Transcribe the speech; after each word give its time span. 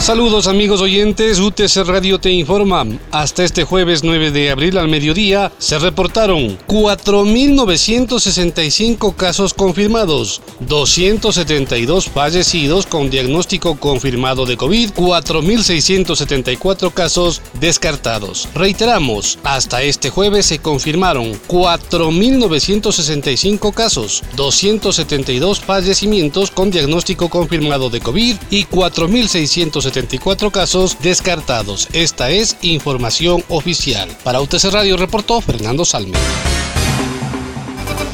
Saludos 0.00 0.46
amigos 0.46 0.80
oyentes, 0.80 1.40
UTC 1.40 1.84
Radio 1.84 2.18
te 2.18 2.30
informa. 2.30 2.86
Hasta 3.10 3.44
este 3.44 3.64
jueves 3.64 4.02
9 4.02 4.30
de 4.30 4.50
abril 4.50 4.78
al 4.78 4.88
mediodía 4.88 5.52
se 5.58 5.78
reportaron 5.78 6.56
4.965 6.66 9.14
casos 9.14 9.52
confirmados, 9.52 10.40
272 10.60 12.06
fallecidos 12.06 12.86
con 12.86 13.10
diagnóstico 13.10 13.76
confirmado 13.76 14.46
de 14.46 14.56
COVID, 14.56 14.92
4.674 14.92 16.94
casos 16.94 17.42
descartados. 17.60 18.48
Reiteramos, 18.54 19.38
hasta 19.44 19.82
este 19.82 20.08
jueves 20.08 20.46
se 20.46 20.60
confirmaron 20.60 21.38
4.965 21.46 23.74
casos, 23.74 24.22
272 24.34 25.60
fallecimientos 25.60 26.50
con 26.50 26.70
diagnóstico 26.70 27.28
confirmado 27.28 27.90
de 27.90 28.00
COVID 28.00 28.36
y 28.48 28.64
4.674 28.64 29.89
74 29.90 30.52
casos 30.52 30.98
descartados. 31.00 31.88
Esta 31.92 32.30
es 32.30 32.56
información 32.62 33.42
oficial. 33.48 34.08
Para 34.22 34.40
UTC 34.40 34.70
Radio 34.72 34.96
reportó 34.96 35.40
Fernando 35.40 35.84
Salme. 35.84 36.16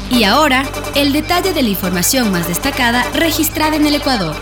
Y 0.09 0.23
ahora, 0.23 0.65
el 0.95 1.13
detalle 1.13 1.53
de 1.53 1.61
la 1.61 1.69
información 1.69 2.31
más 2.31 2.47
destacada 2.47 3.03
registrada 3.13 3.75
en 3.75 3.85
el 3.85 3.93
Ecuador. 3.93 4.35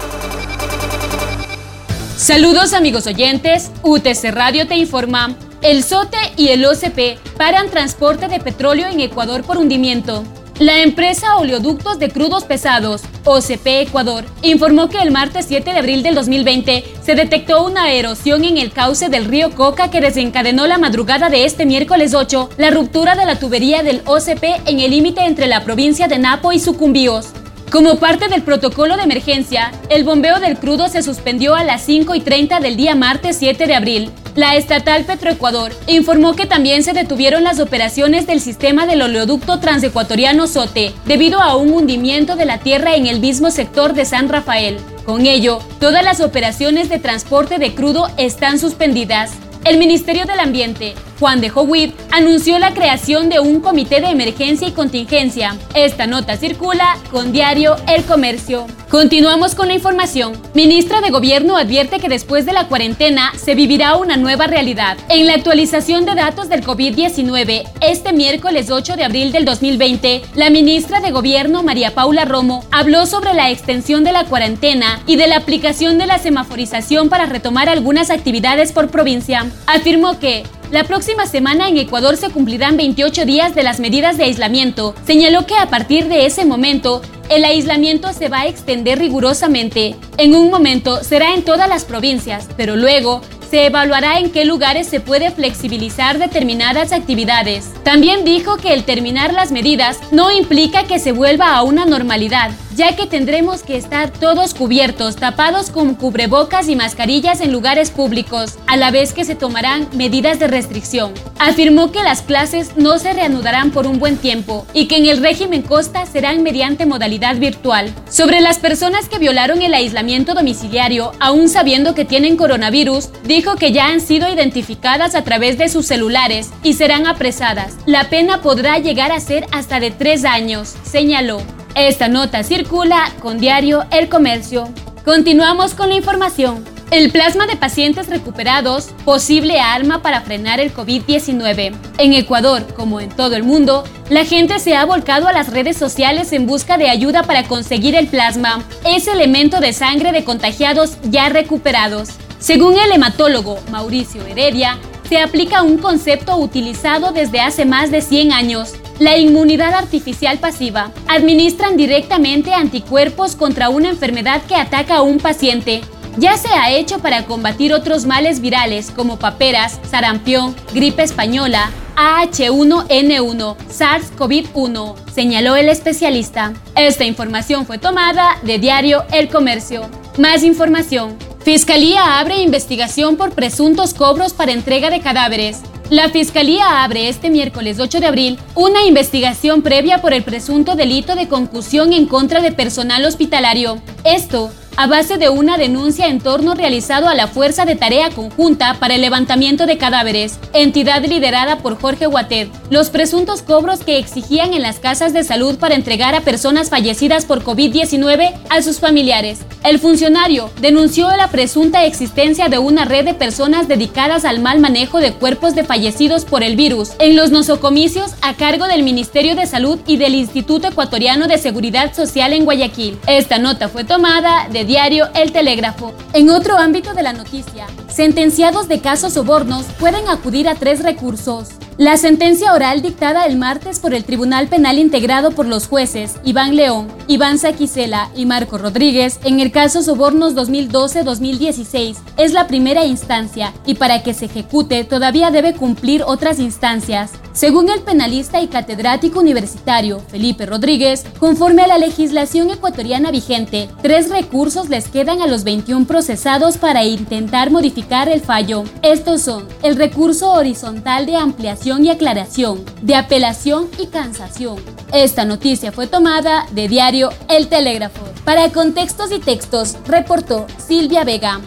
Saludos 2.15 2.71
amigos 2.71 3.05
oyentes, 3.05 3.69
UTC 3.83 4.31
Radio 4.31 4.65
te 4.67 4.77
informa. 4.77 5.35
El 5.61 5.83
SOTE 5.83 6.17
y 6.37 6.49
el 6.49 6.63
OCP 6.65 7.19
paran 7.37 7.69
transporte 7.69 8.29
de 8.29 8.39
petróleo 8.39 8.87
en 8.87 9.01
Ecuador 9.01 9.43
por 9.43 9.57
hundimiento. 9.57 10.23
La 10.59 10.81
empresa 10.81 11.35
Oleoductos 11.35 11.99
de 11.99 12.09
Crudos 12.09 12.45
Pesados, 12.45 13.01
OCP 13.25 13.67
Ecuador, 13.81 14.23
informó 14.41 14.87
que 14.87 14.99
el 14.99 15.11
martes 15.11 15.47
7 15.49 15.73
de 15.73 15.79
abril 15.79 16.01
del 16.01 16.15
2020 16.15 16.85
se 17.03 17.15
detectó 17.15 17.65
una 17.65 17.91
erosión 17.91 18.45
en 18.45 18.57
el 18.57 18.71
cauce 18.71 19.09
del 19.09 19.25
río 19.25 19.51
Coca 19.51 19.91
que 19.91 19.99
desencadenó 19.99 20.65
la 20.65 20.77
madrugada 20.77 21.29
de 21.29 21.43
este 21.43 21.65
miércoles 21.65 22.13
8 22.13 22.51
la 22.55 22.71
ruptura 22.71 23.15
de 23.15 23.25
la 23.25 23.37
tubería 23.37 23.83
del 23.83 24.01
OCP 24.05 24.65
en 24.65 24.79
el 24.79 24.91
límite 24.91 25.25
entre 25.25 25.47
la 25.47 25.65
provincia 25.65 26.07
de 26.07 26.19
Napo 26.19 26.53
y 26.53 26.59
Sucumbíos. 26.59 27.31
Como 27.69 27.97
parte 27.97 28.29
del 28.29 28.41
protocolo 28.41 28.95
de 28.95 29.03
emergencia, 29.03 29.73
el 29.89 30.05
bombeo 30.05 30.39
del 30.39 30.57
crudo 30.57 30.87
se 30.87 31.03
suspendió 31.03 31.55
a 31.55 31.65
las 31.65 31.81
5 31.81 32.15
y 32.15 32.21
30 32.21 32.61
del 32.61 32.77
día 32.77 32.95
martes 32.95 33.35
7 33.35 33.67
de 33.67 33.75
abril. 33.75 34.11
La 34.35 34.57
estatal 34.57 35.05
Petroecuador 35.05 35.71
informó 35.87 36.35
que 36.35 36.45
también 36.45 36.83
se 36.83 36.91
detuvieron 36.91 37.45
las 37.45 37.61
operaciones 37.61 38.27
del 38.27 38.41
sistema 38.41 38.85
del 38.85 39.01
oleoducto 39.01 39.61
transecuatoriano 39.61 40.45
SOTE 40.47 40.93
debido 41.05 41.39
a 41.39 41.55
un 41.55 41.71
hundimiento 41.71 42.35
de 42.35 42.43
la 42.43 42.57
tierra 42.57 42.95
en 42.95 43.07
el 43.07 43.21
mismo 43.21 43.49
sector 43.49 43.93
de 43.93 44.03
San 44.03 44.27
Rafael. 44.27 44.77
Con 45.05 45.25
ello, 45.25 45.59
todas 45.79 46.03
las 46.03 46.19
operaciones 46.19 46.89
de 46.89 46.99
transporte 46.99 47.59
de 47.59 47.73
crudo 47.75 48.09
están 48.17 48.59
suspendidas. 48.59 49.31
El 49.63 49.77
Ministerio 49.77 50.25
del 50.25 50.41
Ambiente 50.41 50.95
Juan 51.19 51.39
de 51.39 51.49
Jowitt 51.49 51.95
anunció 52.11 52.59
la 52.59 52.73
creación 52.73 53.29
de 53.29 53.39
un 53.39 53.61
comité 53.61 54.01
de 54.01 54.07
emergencia 54.07 54.67
y 54.67 54.71
contingencia. 54.71 55.55
Esta 55.73 56.07
nota 56.07 56.35
circula 56.35 56.97
con 57.11 57.31
diario 57.31 57.75
El 57.87 58.03
Comercio. 58.03 58.67
Continuamos 58.89 59.55
con 59.55 59.67
la 59.67 59.73
información. 59.73 60.33
Ministra 60.53 61.01
de 61.01 61.09
Gobierno 61.09 61.57
advierte 61.57 61.99
que 61.99 62.07
después 62.07 62.45
de 62.45 62.53
la 62.53 62.67
cuarentena 62.67 63.33
se 63.35 63.55
vivirá 63.55 63.95
una 63.95 64.15
nueva 64.15 64.47
realidad. 64.47 64.97
En 65.09 65.25
la 65.27 65.33
actualización 65.33 66.05
de 66.05 66.15
datos 66.15 66.49
del 66.49 66.63
COVID-19, 66.63 67.63
este 67.81 68.13
miércoles 68.13 68.69
8 68.69 68.95
de 68.95 69.03
abril 69.03 69.31
del 69.31 69.43
2020, 69.43 70.21
la 70.35 70.49
ministra 70.49 71.01
de 71.01 71.11
Gobierno 71.11 71.63
María 71.63 71.93
Paula 71.93 72.25
Romo 72.25 72.63
habló 72.71 73.05
sobre 73.05 73.33
la 73.33 73.49
extensión 73.49 74.03
de 74.03 74.11
la 74.11 74.25
cuarentena 74.25 75.01
y 75.07 75.15
de 75.15 75.27
la 75.27 75.37
aplicación 75.37 75.97
de 75.97 76.05
la 76.05 76.19
semaforización 76.19 77.09
para 77.09 77.25
retomar 77.25 77.69
algunas 77.69 78.09
actividades 78.09 78.71
por 78.71 78.89
provincia. 78.89 79.45
Afirmó 79.67 80.19
que 80.19 80.43
la 80.71 80.83
próxima 80.83 81.25
semana 81.27 81.69
en 81.69 81.77
Ecuador 81.77 82.17
se 82.17 82.29
cumplirán 82.29 82.77
28 82.77 83.25
días 83.25 83.55
de 83.55 83.63
las 83.63 83.79
medidas 83.79 84.17
de 84.17 84.25
aislamiento. 84.25 84.95
Señaló 85.05 85.45
que 85.45 85.55
a 85.55 85.69
partir 85.69 86.07
de 86.07 86.25
ese 86.25 86.45
momento, 86.45 87.01
el 87.29 87.45
aislamiento 87.45 88.13
se 88.13 88.29
va 88.29 88.41
a 88.41 88.47
extender 88.47 88.99
rigurosamente. 88.99 89.95
En 90.17 90.35
un 90.35 90.49
momento 90.49 91.03
será 91.03 91.33
en 91.33 91.43
todas 91.43 91.69
las 91.69 91.85
provincias, 91.85 92.47
pero 92.57 92.75
luego 92.75 93.21
se 93.55 93.67
evaluará 93.67 94.19
en 94.19 94.31
qué 94.31 94.43
lugares 94.43 94.85
se 94.85 94.99
puede 94.99 95.31
flexibilizar 95.31 96.19
determinadas 96.19 96.91
actividades. 96.91 97.71
También 97.83 98.25
dijo 98.25 98.57
que 98.57 98.73
el 98.73 98.83
terminar 98.83 99.31
las 99.31 99.53
medidas 99.53 99.97
no 100.11 100.29
implica 100.29 100.83
que 100.83 100.99
se 100.99 101.13
vuelva 101.13 101.55
a 101.55 101.63
una 101.63 101.85
normalidad, 101.85 102.51
ya 102.75 102.97
que 102.97 103.07
tendremos 103.07 103.63
que 103.63 103.77
estar 103.77 104.09
todos 104.09 104.53
cubiertos, 104.53 105.15
tapados 105.15 105.69
con 105.69 105.95
cubrebocas 105.95 106.67
y 106.67 106.75
mascarillas 106.75 107.39
en 107.39 107.53
lugares 107.53 107.91
públicos, 107.91 108.57
a 108.67 108.75
la 108.75 108.91
vez 108.91 109.13
que 109.13 109.23
se 109.23 109.35
tomarán 109.35 109.87
medidas 109.93 110.37
de 110.37 110.47
restricción. 110.47 111.13
Afirmó 111.39 111.91
que 111.93 112.03
las 112.03 112.21
clases 112.21 112.75
no 112.75 112.99
se 112.99 113.13
reanudarán 113.13 113.71
por 113.71 113.87
un 113.87 113.99
buen 113.99 114.17
tiempo 114.17 114.65
y 114.73 114.87
que 114.87 114.97
en 114.97 115.05
el 115.05 115.21
régimen 115.21 115.61
Costa 115.61 116.05
serán 116.05 116.43
mediante 116.43 116.85
modalidad 116.85 117.37
virtual. 117.37 117.93
Sobre 118.09 118.41
las 118.41 118.59
personas 118.59 119.07
que 119.07 119.19
violaron 119.19 119.61
el 119.61 119.73
aislamiento 119.73 120.33
domiciliario, 120.33 121.13
aún 121.21 121.47
sabiendo 121.47 121.95
que 121.95 122.03
tienen 122.03 122.35
coronavirus, 122.35 123.09
dijo 123.23 123.44
que 123.53 123.71
ya 123.71 123.87
han 123.87 124.01
sido 124.01 124.27
identificadas 124.27 125.13
a 125.13 125.23
través 125.23 125.59
de 125.59 125.69
sus 125.69 125.85
celulares 125.85 126.49
y 126.63 126.73
serán 126.73 127.05
apresadas. 127.05 127.75
La 127.85 128.09
pena 128.09 128.41
podrá 128.41 128.79
llegar 128.79 129.11
a 129.11 129.19
ser 129.19 129.45
hasta 129.51 129.79
de 129.79 129.91
tres 129.91 130.25
años, 130.25 130.73
señaló. 130.83 131.41
Esta 131.75 132.07
nota 132.07 132.41
circula 132.43 133.11
con 133.21 133.37
diario 133.37 133.85
El 133.91 134.09
Comercio. 134.09 134.67
Continuamos 135.03 135.75
con 135.75 135.89
la 135.89 135.95
información. 135.95 136.63
El 136.91 137.11
plasma 137.11 137.47
de 137.47 137.55
pacientes 137.55 138.07
recuperados, 138.09 138.89
posible 139.03 139.59
arma 139.59 140.01
para 140.01 140.21
frenar 140.21 140.59
el 140.59 140.73
COVID-19. 140.73 141.75
En 141.97 142.13
Ecuador, 142.13 142.65
como 142.75 142.99
en 142.99 143.09
todo 143.09 143.35
el 143.35 143.43
mundo, 143.43 143.83
la 144.09 144.23
gente 144.23 144.59
se 144.59 144.75
ha 144.75 144.85
volcado 144.85 145.27
a 145.27 145.33
las 145.33 145.51
redes 145.51 145.77
sociales 145.77 146.31
en 146.31 146.45
busca 146.45 146.77
de 146.77 146.89
ayuda 146.89 147.23
para 147.23 147.43
conseguir 147.43 147.95
el 147.95 148.07
plasma, 148.07 148.63
ese 148.85 149.11
elemento 149.11 149.59
de 149.59 149.73
sangre 149.73 150.11
de 150.11 150.23
contagiados 150.23 150.97
ya 151.03 151.29
recuperados. 151.29 152.09
Según 152.39 152.77
el 152.77 152.91
hematólogo 152.91 153.59
Mauricio 153.71 154.25
Heredia, 154.25 154.77
se 155.07 155.19
aplica 155.19 155.61
un 155.61 155.77
concepto 155.77 156.35
utilizado 156.37 157.11
desde 157.11 157.39
hace 157.41 157.65
más 157.65 157.91
de 157.91 158.01
100 158.01 158.33
años, 158.33 158.73
la 158.99 159.17
inmunidad 159.17 159.73
artificial 159.73 160.39
pasiva. 160.39 160.91
Administran 161.07 161.77
directamente 161.77 162.53
anticuerpos 162.53 163.35
contra 163.35 163.69
una 163.69 163.89
enfermedad 163.89 164.41
que 164.43 164.55
ataca 164.55 164.97
a 164.97 165.01
un 165.01 165.19
paciente. 165.19 165.81
Ya 166.17 166.37
se 166.37 166.47
ha 166.47 166.71
hecho 166.71 166.99
para 166.99 167.25
combatir 167.25 167.73
otros 167.73 168.05
males 168.05 168.39
virales 168.39 168.89
como 168.89 169.19
paperas, 169.19 169.79
sarampión, 169.89 170.55
gripe 170.73 171.03
española, 171.03 171.71
AH1N1, 171.97 173.55
SARS-CoV-1, 173.69 174.95
señaló 175.13 175.55
el 175.55 175.67
especialista. 175.69 176.53
Esta 176.75 177.03
información 177.03 177.65
fue 177.65 177.77
tomada 177.77 178.37
de 178.43 178.59
diario 178.59 179.03
El 179.11 179.29
Comercio. 179.29 179.89
Más 180.17 180.43
información. 180.43 181.17
Fiscalía 181.45 182.19
abre 182.19 182.41
investigación 182.41 183.17
por 183.17 183.33
presuntos 183.33 183.93
cobros 183.93 184.33
para 184.33 184.51
entrega 184.51 184.89
de 184.89 184.99
cadáveres. 184.99 185.61
La 185.91 186.09
Fiscalía 186.09 186.83
abre 186.83 187.07
este 187.07 187.29
miércoles 187.29 187.79
8 187.79 187.99
de 187.99 188.07
abril 188.07 188.39
una 188.55 188.83
investigación 188.83 189.61
previa 189.61 190.01
por 190.01 190.11
el 190.15 190.23
presunto 190.23 190.75
delito 190.75 191.15
de 191.15 191.27
concusión 191.27 191.93
en 191.93 192.07
contra 192.07 192.41
de 192.41 192.51
personal 192.51 193.05
hospitalario. 193.05 193.79
Esto 194.03 194.49
a 194.77 194.87
base 194.87 195.17
de 195.17 195.29
una 195.29 195.57
denuncia 195.57 196.07
en 196.07 196.19
torno 196.19 196.53
realizado 196.53 197.07
a 197.07 197.15
la 197.15 197.27
Fuerza 197.27 197.65
de 197.65 197.75
Tarea 197.75 198.09
Conjunta 198.09 198.75
para 198.79 198.95
el 198.95 199.01
Levantamiento 199.01 199.65
de 199.65 199.77
Cadáveres, 199.77 200.37
entidad 200.53 201.03
liderada 201.05 201.59
por 201.59 201.79
Jorge 201.79 202.07
Guatet. 202.07 202.49
Los 202.69 202.89
presuntos 202.89 203.41
cobros 203.41 203.79
que 203.79 203.97
exigían 203.97 204.53
en 204.53 204.61
las 204.61 204.79
casas 204.79 205.13
de 205.13 205.23
salud 205.23 205.57
para 205.57 205.75
entregar 205.75 206.13
a 206.13 206.21
personas 206.21 206.69
fallecidas 206.69 207.25
por 207.25 207.43
COVID-19 207.43 208.33
a 208.49 208.61
sus 208.61 208.79
familiares. 208.79 209.39
El 209.63 209.79
funcionario 209.79 210.49
denunció 210.59 211.07
la 211.15 211.29
presunta 211.29 211.85
existencia 211.85 212.49
de 212.49 212.57
una 212.57 212.85
red 212.85 213.05
de 213.05 213.13
personas 213.13 213.67
dedicadas 213.67 214.25
al 214.25 214.39
mal 214.39 214.59
manejo 214.59 214.99
de 214.99 215.13
cuerpos 215.13 215.55
de 215.55 215.63
fallecidos 215.63 216.25
por 216.25 216.43
el 216.43 216.55
virus 216.55 216.91
en 216.99 217.15
los 217.15 217.31
nosocomicios 217.31 218.11
a 218.21 218.33
cargo 218.33 218.67
del 218.67 218.83
Ministerio 218.83 219.35
de 219.35 219.47
Salud 219.47 219.79
y 219.87 219.97
del 219.97 220.15
Instituto 220.15 220.67
Ecuatoriano 220.67 221.27
de 221.27 221.37
Seguridad 221.37 221.95
Social 221.95 222.33
en 222.33 222.45
Guayaquil. 222.45 222.99
Esta 223.07 223.39
nota 223.39 223.69
fue 223.69 223.83
tomada 223.83 224.47
de 224.49 224.64
diario 224.65 225.07
El 225.13 225.31
Telégrafo. 225.31 225.93
En 226.13 226.29
otro 226.29 226.57
ámbito 226.57 226.93
de 226.93 227.03
la 227.03 227.13
noticia, 227.13 227.67
sentenciados 227.87 228.67
de 228.67 228.81
casos 228.81 229.13
sobornos 229.13 229.65
pueden 229.79 230.07
acudir 230.07 230.47
a 230.49 230.55
tres 230.55 230.83
recursos. 230.83 231.49
La 231.77 231.97
sentencia 231.97 232.53
oral 232.53 232.81
dictada 232.81 233.25
el 233.25 233.37
martes 233.37 233.79
por 233.79 233.93
el 233.93 234.05
Tribunal 234.05 234.47
Penal 234.47 234.79
integrado 234.79 235.31
por 235.31 235.45
los 235.45 235.67
jueces 235.67 236.15
Iván 236.23 236.55
León, 236.55 236.87
Iván 237.09 237.37
Saquicela 237.37 238.09
y 238.15 238.25
Marco 238.25 238.57
Rodríguez 238.57 239.19
en 239.25 239.41
el 239.41 239.51
caso 239.51 239.83
Sobornos 239.83 240.35
2012-2016 240.35 241.97
es 242.15 242.31
la 242.31 242.47
primera 242.47 242.85
instancia 242.85 243.51
y 243.65 243.75
para 243.75 244.03
que 244.03 244.13
se 244.13 244.27
ejecute 244.27 244.85
todavía 244.85 245.31
debe 245.31 245.53
cumplir 245.53 246.03
otras 246.07 246.39
instancias. 246.39 247.11
Según 247.33 247.69
el 247.69 247.81
penalista 247.81 248.39
y 248.39 248.47
catedrático 248.47 249.19
universitario 249.19 249.99
Felipe 249.99 250.45
Rodríguez, 250.45 251.03
conforme 251.19 251.63
a 251.63 251.67
la 251.67 251.77
legislación 251.77 252.49
ecuatoriana 252.51 253.11
vigente, 253.11 253.67
tres 253.81 254.09
recursos 254.09 254.69
les 254.69 254.87
quedan 254.87 255.21
a 255.21 255.27
los 255.27 255.43
21 255.43 255.85
procesados 255.85 256.55
para 256.55 256.85
intentar 256.85 257.51
modificar 257.51 258.07
el 258.07 258.21
fallo. 258.21 258.63
Estos 258.81 259.23
son 259.23 259.45
el 259.63 259.75
recurso 259.75 260.31
horizontal 260.31 261.05
de 261.05 261.17
ampliación 261.17 261.64
y 261.65 261.89
aclaración, 261.89 262.63
de 262.83 262.93
apelación 262.93 263.67
y 263.79 263.87
cansación. 263.87 264.57
Esta 264.93 265.25
noticia 265.25 265.71
fue 265.71 265.87
tomada 265.87 266.45
de 266.51 266.67
diario 266.67 267.09
El 267.27 267.47
Telégrafo. 267.47 268.05
Para 268.23 268.51
contextos 268.51 269.11
y 269.11 269.17
textos, 269.17 269.75
reportó 269.87 270.45
Silvia 270.59 271.03
Vega. 271.03 271.41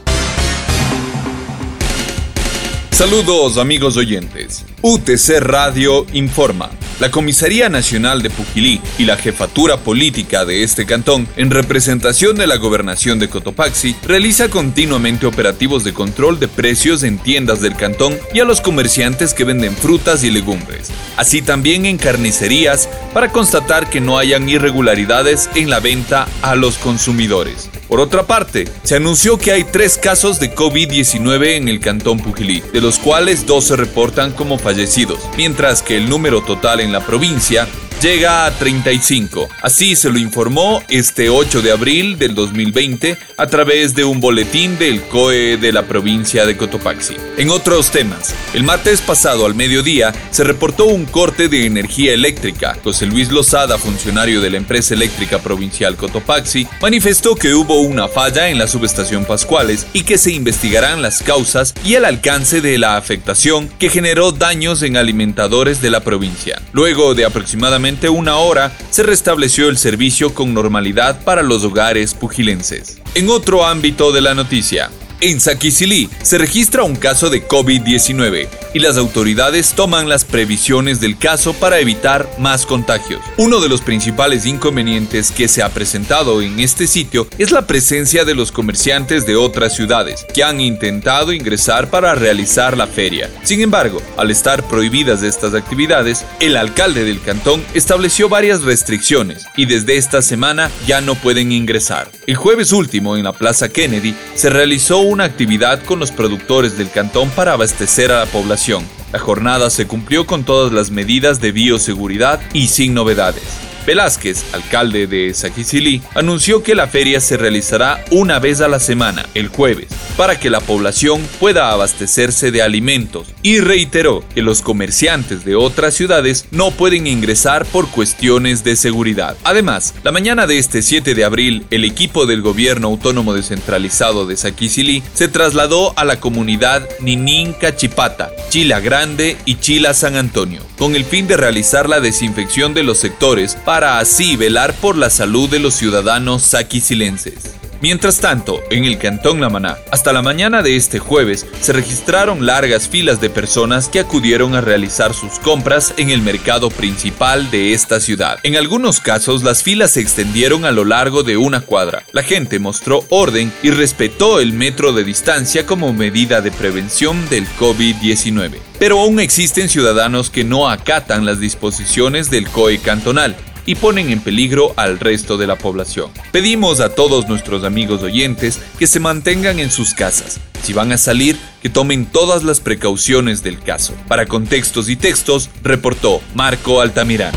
Saludos 2.99 3.59
amigos 3.59 3.97
oyentes. 3.97 4.65
UTC 4.83 5.39
Radio 5.39 6.05
informa. 6.15 6.69
La 6.99 7.13
Comisaría 7.13 7.69
Nacional 7.69 8.23
de 8.23 8.31
Pujilí 8.31 8.81
y 8.99 9.05
la 9.05 9.17
jefatura 9.17 9.77
política 9.77 10.45
de 10.45 10.65
este 10.65 10.85
cantón, 10.85 11.29
en 11.37 11.53
representación 11.53 12.37
de 12.37 12.49
la 12.49 12.57
gobernación 12.57 13.21
de 13.21 13.29
Cotopaxi, 13.29 13.95
realiza 14.03 14.49
continuamente 14.49 15.27
operativos 15.27 15.85
de 15.85 15.95
control 15.95 16.41
de 16.41 16.49
precios 16.49 17.05
en 17.05 17.19
tiendas 17.19 17.61
del 17.61 17.77
cantón 17.77 18.19
y 18.35 18.41
a 18.41 18.45
los 18.45 18.61
comerciantes 18.61 19.33
que 19.33 19.45
venden 19.45 19.77
frutas 19.77 20.25
y 20.25 20.33
legumbres, 20.33 20.91
así 21.17 21.41
también 21.41 21.87
en 21.87 21.99
carnicerías 21.99 22.89
para 23.15 23.31
constatar 23.31 23.89
que 23.89 24.01
no 24.01 24.19
hayan 24.19 24.49
irregularidades 24.49 25.49
en 25.55 25.71
la 25.71 25.79
venta 25.79 26.27
a 26.43 26.57
los 26.57 26.79
consumidores. 26.79 27.71
Por 27.89 28.01
otra 28.01 28.25
parte, 28.25 28.69
se 28.83 28.97
anunció 28.97 29.39
que 29.39 29.51
hay 29.51 29.65
tres 29.65 29.97
casos 29.97 30.39
de 30.39 30.55
COVID-19 30.55 31.57
en 31.57 31.69
el 31.69 31.81
cantón 31.81 32.21
Pujilí, 32.21 32.61
de 32.73 32.83
los 32.83 32.99
cuales 32.99 33.47
dos 33.47 33.65
se 33.65 33.77
reportan 33.77 34.33
como 34.33 34.59
fallecidos, 34.59 35.21
mientras 35.39 35.83
que 35.83 35.97
el 35.97 36.11
número 36.11 36.43
total 36.43 36.81
en 36.81 36.93
la 36.93 37.01
provincia 37.01 37.67
llega 38.01 38.47
a 38.47 38.51
35. 38.53 39.49
Así 39.61 39.97
se 39.97 40.11
lo 40.11 40.19
informó 40.19 40.83
este 40.89 41.31
8 41.31 41.63
de 41.63 41.73
abril 41.73 42.19
del 42.19 42.35
2020 42.35 43.19
a 43.37 43.47
través 43.47 43.95
de 43.95 44.05
un 44.05 44.21
boletín 44.21 44.79
del 44.79 45.03
COE 45.03 45.57
de 45.57 45.73
la 45.73 45.83
provincia 45.83 46.47
de 46.47 46.57
Cotopaxi. 46.57 47.17
En 47.37 47.51
otros 47.51 47.91
temas, 47.91 48.35
el 48.55 48.63
martes 48.63 49.01
pasado 49.01 49.47
al 49.47 49.55
mediodía 49.55 50.13
se 50.31 50.45
reportó 50.45 50.87
un 50.87 51.07
corte 51.07 51.49
de 51.49 51.67
energía 51.67 52.15
eléctrica. 52.15 52.77
José 52.85 53.07
Luis 53.07 53.31
Lozada, 53.33 53.79
funcionario 53.79 54.41
de 54.41 54.51
la 54.51 54.59
empresa 54.59 54.95
eléctrica 54.95 55.39
provincial 55.39 55.97
Cotopaxi, 55.97 56.69
manifestó 56.81 57.35
que 57.35 57.55
hubo 57.55 57.81
una 57.81 58.07
falla 58.09 58.49
en 58.49 58.59
la 58.59 58.69
subestación 58.69 59.25
Pascuales 59.25 59.87
y 59.93 60.03
que 60.03 60.19
se 60.19 60.33
investigarán 60.33 61.03
las 61.03 61.23
causas 61.23 61.75
y 61.85 61.95
el 61.95 62.05
alcance 62.05 62.61
de 62.61 62.79
la 62.79 62.97
afectación 62.97 63.69
que 63.79 63.91
generó 63.91 64.33
daños 64.33 64.83
en 64.83 64.97
alimentadores 64.97 65.81
de 65.83 65.91
la 65.91 66.01
provincia. 66.01 66.63
Luego 66.73 67.15
de 67.15 67.25
aproximadamente 67.25 67.88
una 68.09 68.37
hora 68.37 68.73
se 68.91 69.03
restableció 69.03 69.69
el 69.69 69.79
servicio 69.79 70.35
con 70.35 70.53
normalidad 70.53 71.25
para 71.25 71.43
los 71.43 71.65
hogares 71.65 72.13
pugilenses. 72.13 72.99
En 73.15 73.31
otro 73.31 73.67
ámbito 73.67 74.13
de 74.13 74.21
la 74.21 74.35
noticia, 74.35 74.91
en 75.21 75.41
Saquisilí 75.41 76.09
se 76.23 76.39
registra 76.39 76.85
un 76.85 76.97
caso 76.97 77.31
de 77.31 77.47
COVID-19 77.47 78.49
y 78.75 78.79
las 78.79 78.97
autoridades 78.97 79.73
toman 79.73 80.09
las 80.09 80.25
previsiones 80.25 81.01
del 81.01 81.19
caso 81.19 81.55
para 81.55 81.81
evitar 81.81 82.29
más 82.39 82.67
contagios. 82.67 83.21
Uno 83.37 83.61
de 83.61 83.69
los 83.69 83.81
principales 83.81 84.47
inconvenientes 84.47 85.31
que 85.31 85.49
se 85.49 85.63
ha 85.63 85.71
presentado 85.71 86.43
en 86.43 86.61
este 86.61 86.87
sitio 86.87 87.27
es 87.39 87.51
la 87.51 87.67
presencia 87.67 88.25
de 88.25 88.35
los 88.35 88.53
comerciantes 88.53 89.27
de 89.27 89.37
otras 89.37 89.75
ciudades 89.75 90.25
que 90.33 90.45
han 90.45 90.61
intentado 90.61 91.33
ingresar 91.33 91.91
para 91.91 92.15
realizar 92.15 92.77
la 92.77 92.87
feria. 92.87 93.31
Sin 93.43 93.61
embargo, 93.61 94.01
al 94.17 94.31
estar 94.31 94.63
prohibidas 94.69 95.23
estas 95.23 95.55
actividades, 95.55 96.25
el 96.41 96.57
alcalde 96.57 97.05
del 97.05 97.21
cantón 97.21 97.65
estableció 97.75 98.29
varias 98.29 98.63
restricciones 98.63 99.47
y 99.57 99.67
desde 99.67 99.97
esta 99.97 100.23
semana 100.23 100.71
ya 100.87 101.01
no 101.01 101.15
pueden 101.15 101.53
ingresar. 101.53 102.11
El 102.27 102.37
jueves 102.37 102.73
último 102.73 103.17
en 103.17 103.25
la 103.25 103.33
Plaza 103.33 103.69
Kennedy 103.69 104.15
se 104.35 104.51
realizó 104.51 104.99
una 105.09 105.25
actividad 105.25 105.83
con 105.83 105.99
los 105.99 106.11
productores 106.11 106.77
del 106.77 106.91
cantón 106.91 107.31
para 107.31 107.53
abastecer 107.53 108.13
a 108.13 108.21
la 108.21 108.27
población. 108.27 108.85
La 109.13 109.19
jornada 109.19 109.71
se 109.71 109.87
cumplió 109.87 110.27
con 110.27 110.45
todas 110.45 110.73
las 110.73 110.91
medidas 110.91 111.41
de 111.41 111.53
bioseguridad 111.53 112.41
y 112.53 112.69
sin 112.69 112.95
novedades. 112.95 113.68
Velázquez, 113.89 114.45
alcalde 114.53 115.07
de 115.07 115.33
Saquisilí, 115.33 116.03
anunció 116.15 116.63
que 116.63 116.75
la 116.75 116.89
feria 116.89 117.23
se 117.23 117.39
realizará 117.39 118.05
una 118.11 118.39
vez 118.39 118.61
a 118.61 118.69
la 118.69 118.81
semana, 118.81 119.25
el 119.33 119.49
jueves, 119.49 119.87
para 120.19 120.39
que 120.39 120.51
la 120.51 120.61
población 120.61 121.27
pueda 121.41 121.71
abastecerse 121.71 122.51
de 122.51 122.61
alimentos 122.61 123.29
y 123.41 123.61
reiteró 123.61 124.23
que 124.35 124.43
los 124.43 124.61
comerciantes 124.61 125.43
de 125.47 125.57
otras 125.57 125.95
ciudades 125.95 126.49
no 126.51 126.71
pueden 126.71 127.07
ingresar 127.07 127.65
por 127.65 127.89
cuestiones 127.89 128.63
de 128.63 128.77
seguridad. 128.77 129.39
Además, 129.43 129.95
la 130.05 130.13
mañana 130.13 130.47
de 130.47 130.59
este 130.59 130.83
7 130.83 131.15
de 131.15 131.25
abril, 131.25 131.65
el 131.71 131.85
equipo 131.85 132.27
del 132.27 132.43
gobierno 132.43 132.89
autónomo 132.89 133.33
descentralizado 133.33 134.27
de 134.27 134.37
Saquisilí 134.37 135.03
se 135.15 135.29
trasladó 135.29 135.95
a 135.99 136.05
la 136.05 136.21
comunidad 136.21 136.87
Ninín 137.01 137.55
Cachipata, 137.55 138.33
Chila 138.51 138.81
Grande 138.81 139.39
y 139.47 139.55
Chila 139.55 139.95
San 139.95 140.17
Antonio, 140.17 140.61
con 140.77 140.95
el 140.95 141.07
fin 141.07 141.27
de 141.27 141.39
realizar 141.39 141.89
la 141.89 142.01
desinfección 142.01 142.75
de 142.75 142.83
los 142.83 142.99
sectores 142.99 143.57
para 143.65 143.78
para 143.79 144.01
así 144.01 144.35
velar 144.35 144.75
por 144.75 144.99
la 144.99 145.09
salud 145.09 145.49
de 145.49 145.61
los 145.61 145.75
ciudadanos 145.75 146.43
saquisilenses. 146.43 147.55
Mientras 147.81 148.19
tanto, 148.19 148.61
en 148.71 148.85
el 148.85 148.99
Cantón 148.99 149.41
La 149.41 149.51
Maná, 149.51 149.79
hasta 149.93 150.13
la 150.13 150.21
mañana 150.21 150.63
de 150.63 150.75
este 150.75 150.99
jueves 150.99 151.47
se 151.61 151.73
registraron 151.73 152.45
largas 152.45 152.89
filas 152.89 153.21
de 153.21 153.31
personas 153.31 153.89
que 153.89 154.01
acudieron 154.01 154.57
a 154.57 154.61
realizar 154.61 155.15
sus 155.15 155.39
compras 155.39 155.95
en 155.97 156.11
el 156.11 156.23
mercado 156.23 156.71
principal 156.71 157.53
de 157.53 157.73
esta 157.73 158.01
ciudad. 158.01 158.41
En 158.43 158.57
algunos 158.57 158.99
casos, 158.99 159.45
las 159.45 159.63
filas 159.63 159.93
se 159.93 160.01
extendieron 160.01 160.65
a 160.65 160.73
lo 160.73 160.85
largo 160.85 161.23
de 161.23 161.37
una 161.37 161.61
cuadra. 161.61 162.03
La 162.11 162.25
gente 162.25 162.59
mostró 162.59 163.05
orden 163.11 163.53
y 163.63 163.71
respetó 163.71 164.41
el 164.41 164.53
metro 164.53 164.93
de 164.93 165.05
distancia 165.05 165.67
como 165.67 165.93
medida 165.93 166.41
de 166.41 166.51
prevención 166.51 167.29
del 167.29 167.47
COVID-19. 167.61 168.59
Pero 168.81 168.99
aún 169.01 169.21
existen 169.21 169.69
ciudadanos 169.69 170.31
que 170.31 170.43
no 170.43 170.69
acatan 170.69 171.25
las 171.25 171.39
disposiciones 171.39 172.29
del 172.29 172.49
COE 172.49 172.79
cantonal 172.79 173.37
y 173.69 173.75
ponen 173.75 174.09
en 174.09 174.21
peligro 174.21 174.73
al 174.77 174.99
resto 174.99 175.37
de 175.37 175.47
la 175.47 175.59
población. 175.59 176.11
Pedimos 176.33 176.81
a 176.81 176.95
todos 176.95 177.29
nuestros 177.29 177.65
amigos 177.65 178.03
oyentes 178.03 178.59
que 178.79 178.87
se 178.87 178.99
mantengan 178.99 179.59
en 179.59 179.71
sus 179.71 179.93
casas. 179.93 180.41
Si 180.63 180.73
van 180.73 180.91
a 180.91 180.97
salir, 180.97 181.39
que 181.61 181.69
tomen 181.69 182.07
todas 182.07 182.45
las 182.45 182.61
precauciones 182.61 183.43
del 183.43 183.61
caso. 183.61 183.93
Para 184.09 184.25
contextos 184.25 184.89
y 184.89 184.97
textos, 184.97 185.51
reportó 185.63 186.23
Marco 186.35 186.81
Altamirano. 186.81 187.37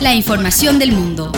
La 0.00 0.14
información 0.14 0.78
del 0.78 0.92
mundo. 0.92 1.30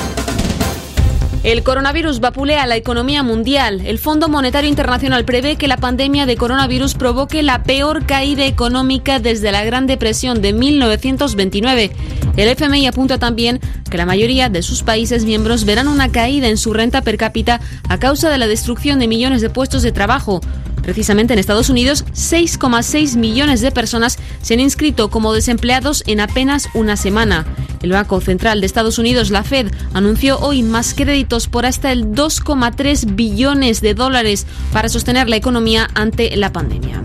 El 1.48 1.62
coronavirus 1.62 2.20
vapulea 2.20 2.66
la 2.66 2.76
economía 2.76 3.22
mundial. 3.22 3.80
El 3.86 3.98
Fondo 3.98 4.28
Monetario 4.28 4.68
Internacional 4.68 5.24
prevé 5.24 5.56
que 5.56 5.66
la 5.66 5.78
pandemia 5.78 6.26
de 6.26 6.36
coronavirus 6.36 6.92
provoque 6.92 7.42
la 7.42 7.62
peor 7.62 8.04
caída 8.04 8.44
económica 8.44 9.18
desde 9.18 9.50
la 9.50 9.64
Gran 9.64 9.86
Depresión 9.86 10.42
de 10.42 10.52
1929. 10.52 11.90
El 12.36 12.48
FMI 12.50 12.86
apunta 12.86 13.16
también 13.16 13.60
que 13.90 13.96
la 13.96 14.04
mayoría 14.04 14.50
de 14.50 14.60
sus 14.60 14.82
países 14.82 15.24
miembros 15.24 15.64
verán 15.64 15.88
una 15.88 16.12
caída 16.12 16.48
en 16.48 16.58
su 16.58 16.74
renta 16.74 17.00
per 17.00 17.16
cápita 17.16 17.62
a 17.88 17.98
causa 17.98 18.28
de 18.28 18.36
la 18.36 18.46
destrucción 18.46 18.98
de 18.98 19.08
millones 19.08 19.40
de 19.40 19.48
puestos 19.48 19.80
de 19.80 19.90
trabajo. 19.90 20.42
Precisamente 20.82 21.32
en 21.32 21.38
Estados 21.38 21.70
Unidos, 21.70 22.04
6,6 22.12 23.16
millones 23.16 23.62
de 23.62 23.70
personas 23.70 24.18
se 24.42 24.52
han 24.52 24.60
inscrito 24.60 25.08
como 25.08 25.32
desempleados 25.32 26.04
en 26.06 26.20
apenas 26.20 26.68
una 26.74 26.98
semana. 26.98 27.46
El 27.82 27.92
Banco 27.92 28.20
Central 28.20 28.60
de 28.60 28.66
Estados 28.66 28.98
Unidos, 28.98 29.30
la 29.30 29.44
Fed, 29.44 29.72
anunció 29.94 30.38
hoy 30.40 30.62
más 30.62 30.94
créditos 30.94 31.46
por 31.48 31.66
hasta 31.66 31.92
el 31.92 32.12
2,3 32.12 33.14
billones 33.14 33.80
de 33.80 33.94
dólares 33.94 34.46
para 34.72 34.88
sostener 34.88 35.28
la 35.28 35.36
economía 35.36 35.88
ante 35.94 36.36
la 36.36 36.52
pandemia 36.52 37.02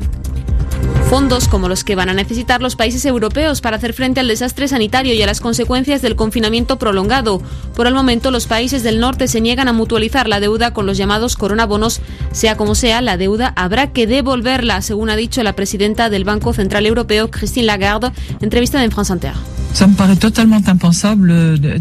fondos 1.14 1.48
como 1.48 1.70
los 1.70 1.84
que 1.84 1.94
van 1.94 2.10
a 2.10 2.14
necesitar 2.16 2.64
los 2.64 2.76
países 2.76 3.06
europeos 3.06 3.62
para 3.62 3.78
hacer 3.78 3.94
frente 3.94 4.20
al 4.20 4.28
desastre 4.28 4.68
sanitario 4.68 5.14
y 5.14 5.22
a 5.22 5.28
las 5.28 5.42
consecuencias 5.42 6.02
del 6.02 6.16
confinamiento 6.16 6.80
prolongado. 6.80 7.40
Por 7.76 7.86
el 7.86 7.94
momento, 7.94 8.32
los 8.32 8.48
países 8.48 8.82
del 8.82 9.00
norte 9.00 9.28
se 9.28 9.40
niegan 9.40 9.68
a 9.68 9.74
mutualizar 9.74 10.28
la 10.28 10.40
deuda 10.40 10.74
con 10.74 10.88
los 10.88 10.98
llamados 10.98 11.36
coronabonos. 11.36 12.02
Sea 12.32 12.58
como 12.58 12.74
sea, 12.74 13.00
la 13.02 13.18
deuda 13.18 13.54
habrá 13.56 13.92
que 13.92 14.08
devolverla, 14.08 14.82
según 14.82 15.12
ha 15.12 15.16
dicho 15.16 15.44
la 15.44 15.54
presidenta 15.54 16.10
del 16.10 16.24
Banco 16.24 16.52
Central 16.52 16.88
Europeo, 16.88 17.30
Christine 17.30 17.68
Lagarde, 17.68 18.12
entrevistada 18.42 18.84
en 18.84 18.92
France 18.92 19.14
Inter. 19.14 19.34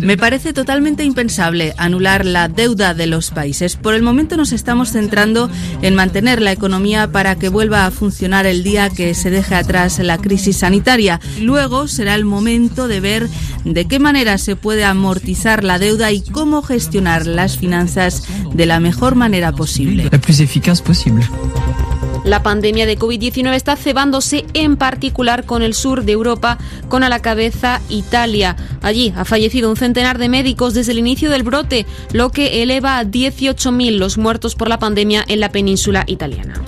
Me 0.00 0.16
parece 0.16 0.52
totalmente 0.54 1.04
impensable 1.04 1.74
anular 1.76 2.24
la 2.24 2.48
deuda 2.48 2.94
de 2.94 3.06
los 3.06 3.30
países. 3.30 3.76
Por 3.76 3.94
el 3.94 4.02
momento 4.02 4.36
nos 4.36 4.52
estamos 4.52 4.92
centrando 4.92 5.50
en 5.82 5.94
mantener 5.94 6.40
la 6.40 6.52
economía 6.52 7.12
para 7.12 7.36
que 7.36 7.50
vuelva 7.50 7.84
a 7.84 7.90
funcionar 7.90 8.46
el 8.46 8.62
día 8.64 8.88
que 8.88 9.12
se 9.14 9.30
deje 9.30 9.54
atrás 9.54 9.98
la 9.98 10.16
crisis 10.18 10.56
sanitaria. 10.56 11.20
Luego 11.40 11.86
será 11.86 12.14
el 12.14 12.24
momento 12.24 12.88
de 12.88 13.00
ver 13.00 13.28
de 13.64 13.84
qué 13.86 13.98
manera 13.98 14.38
se 14.38 14.56
puede 14.56 14.84
amortizar 14.84 15.62
la 15.62 15.78
deuda 15.78 16.12
y 16.12 16.22
cómo 16.22 16.62
gestionar 16.62 17.26
las 17.26 17.58
finanzas 17.58 18.24
de 18.54 18.66
la 18.66 18.80
mejor 18.80 19.16
manera 19.16 19.52
posible. 19.52 20.08
La 20.10 20.18
más 20.18 20.40
eficaz 20.40 20.80
posible. 20.80 21.26
La 22.24 22.42
pandemia 22.42 22.86
de 22.86 22.98
COVID-19 22.98 23.52
está 23.54 23.74
cebándose 23.74 24.44
en 24.54 24.76
particular 24.76 25.44
con 25.44 25.62
el 25.62 25.74
sur 25.74 26.04
de 26.04 26.12
Europa, 26.12 26.58
con 26.88 27.02
a 27.02 27.08
la 27.08 27.20
cabeza 27.20 27.80
Italia. 27.88 28.56
Allí 28.80 29.12
ha 29.16 29.24
fallecido 29.24 29.68
un 29.68 29.76
centenar 29.76 30.18
de 30.18 30.28
médicos 30.28 30.72
desde 30.72 30.92
el 30.92 30.98
inicio 30.98 31.30
del 31.30 31.42
brote, 31.42 31.84
lo 32.12 32.30
que 32.30 32.62
eleva 32.62 32.98
a 32.98 33.04
18.000 33.04 33.96
los 33.96 34.18
muertos 34.18 34.54
por 34.54 34.68
la 34.68 34.78
pandemia 34.78 35.24
en 35.26 35.40
la 35.40 35.50
península 35.50 36.04
italiana. 36.06 36.62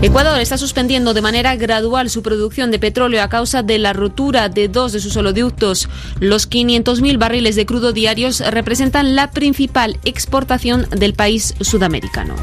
Ecuador 0.00 0.38
está 0.38 0.56
suspendiendo 0.56 1.12
de 1.12 1.22
manera 1.22 1.56
gradual 1.56 2.08
su 2.08 2.22
producción 2.22 2.70
de 2.70 2.78
petróleo 2.78 3.20
a 3.20 3.28
causa 3.28 3.64
de 3.64 3.80
la 3.80 3.92
rotura 3.92 4.48
de 4.48 4.68
dos 4.68 4.92
de 4.92 5.00
sus 5.00 5.16
oleoductos. 5.16 5.88
Los 6.20 6.48
500.000 6.48 7.18
barriles 7.18 7.56
de 7.56 7.66
crudo 7.66 7.92
diarios 7.92 8.38
representan 8.38 9.16
la 9.16 9.32
principal 9.32 9.98
exportación 10.04 10.86
del 10.90 11.14
país 11.14 11.54
sudamericano. 11.60 12.36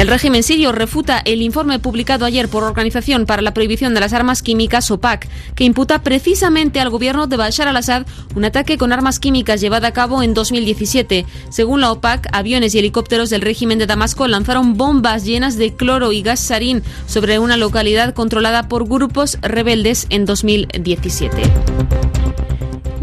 El 0.00 0.08
régimen 0.08 0.42
sirio 0.42 0.72
refuta 0.72 1.20
el 1.26 1.42
informe 1.42 1.78
publicado 1.78 2.24
ayer 2.24 2.48
por 2.48 2.64
Organización 2.64 3.26
para 3.26 3.42
la 3.42 3.52
Prohibición 3.52 3.92
de 3.92 4.00
las 4.00 4.14
Armas 4.14 4.40
Químicas, 4.40 4.90
OPAC, 4.90 5.28
que 5.54 5.64
imputa 5.64 6.02
precisamente 6.02 6.80
al 6.80 6.88
gobierno 6.88 7.26
de 7.26 7.36
Bashar 7.36 7.68
al-Assad 7.68 8.06
un 8.34 8.46
ataque 8.46 8.78
con 8.78 8.94
armas 8.94 9.20
químicas 9.20 9.60
llevado 9.60 9.86
a 9.86 9.90
cabo 9.90 10.22
en 10.22 10.32
2017. 10.32 11.26
Según 11.50 11.82
la 11.82 11.92
OPAC, 11.92 12.28
aviones 12.32 12.74
y 12.74 12.78
helicópteros 12.78 13.28
del 13.28 13.42
régimen 13.42 13.78
de 13.78 13.84
Damasco 13.84 14.26
lanzaron 14.26 14.78
bombas 14.78 15.26
llenas 15.26 15.58
de 15.58 15.76
cloro 15.76 16.12
y 16.12 16.22
gas 16.22 16.40
sarín 16.40 16.82
sobre 17.06 17.38
una 17.38 17.58
localidad 17.58 18.14
controlada 18.14 18.68
por 18.68 18.88
grupos 18.88 19.36
rebeldes 19.42 20.06
en 20.08 20.24
2017. 20.24 22.09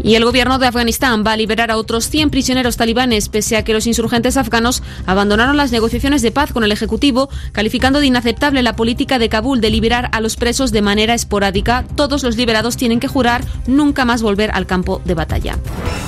Y 0.08 0.14
el 0.14 0.24
gobierno 0.24 0.58
de 0.58 0.66
Afganistán 0.66 1.22
va 1.22 1.32
a 1.32 1.36
liberar 1.36 1.70
a 1.70 1.76
otros 1.76 2.08
100 2.08 2.30
prisioneros 2.30 2.78
talibanes, 2.78 3.28
pese 3.28 3.58
a 3.58 3.62
que 3.62 3.74
los 3.74 3.86
insurgentes 3.86 4.38
afganos 4.38 4.82
abandonaron 5.04 5.58
las 5.58 5.70
negociaciones 5.70 6.22
de 6.22 6.32
paz 6.32 6.50
con 6.50 6.64
el 6.64 6.72
Ejecutivo, 6.72 7.28
calificando 7.52 8.00
de 8.00 8.06
inaceptable 8.06 8.62
la 8.62 8.74
política 8.74 9.18
de 9.18 9.28
Kabul 9.28 9.60
de 9.60 9.68
liberar 9.68 10.08
a 10.12 10.22
los 10.22 10.36
presos 10.36 10.72
de 10.72 10.80
manera 10.80 11.12
esporádica. 11.12 11.84
Todos 11.94 12.22
los 12.22 12.38
liberados 12.38 12.78
tienen 12.78 13.00
que 13.00 13.06
jurar 13.06 13.42
nunca 13.66 14.06
más 14.06 14.22
volver 14.22 14.50
al 14.54 14.64
campo 14.64 15.02
de 15.04 15.12
batalla. 15.12 15.56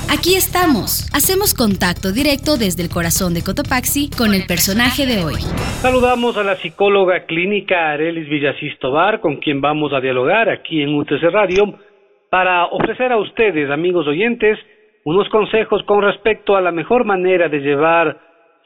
Aquí 0.09 0.33
estamos. 0.33 1.07
Hacemos 1.13 1.53
contacto 1.53 2.11
directo 2.11 2.57
desde 2.57 2.81
el 2.81 2.89
corazón 2.89 3.35
de 3.35 3.43
Cotopaxi 3.43 4.09
con 4.09 4.33
el 4.33 4.47
personaje 4.47 5.05
de 5.05 5.23
hoy. 5.23 5.35
Saludamos 5.83 6.37
a 6.37 6.43
la 6.43 6.57
psicóloga 6.57 7.27
clínica 7.27 7.91
Arelis 7.91 8.27
Villasís 8.27 8.79
Tobar, 8.79 9.21
con 9.21 9.35
quien 9.35 9.61
vamos 9.61 9.93
a 9.93 10.01
dialogar 10.01 10.49
aquí 10.49 10.81
en 10.81 10.95
UTC 10.95 11.21
Radio 11.31 11.90
para 12.31 12.67
ofrecer 12.67 13.11
a 13.11 13.17
ustedes, 13.17 13.69
amigos 13.69 14.07
oyentes, 14.07 14.57
unos 15.03 15.27
consejos 15.27 15.83
con 15.83 16.01
respecto 16.01 16.55
a 16.55 16.61
la 16.61 16.71
mejor 16.71 17.03
manera 17.03 17.49
de 17.49 17.59
llevar 17.59 18.17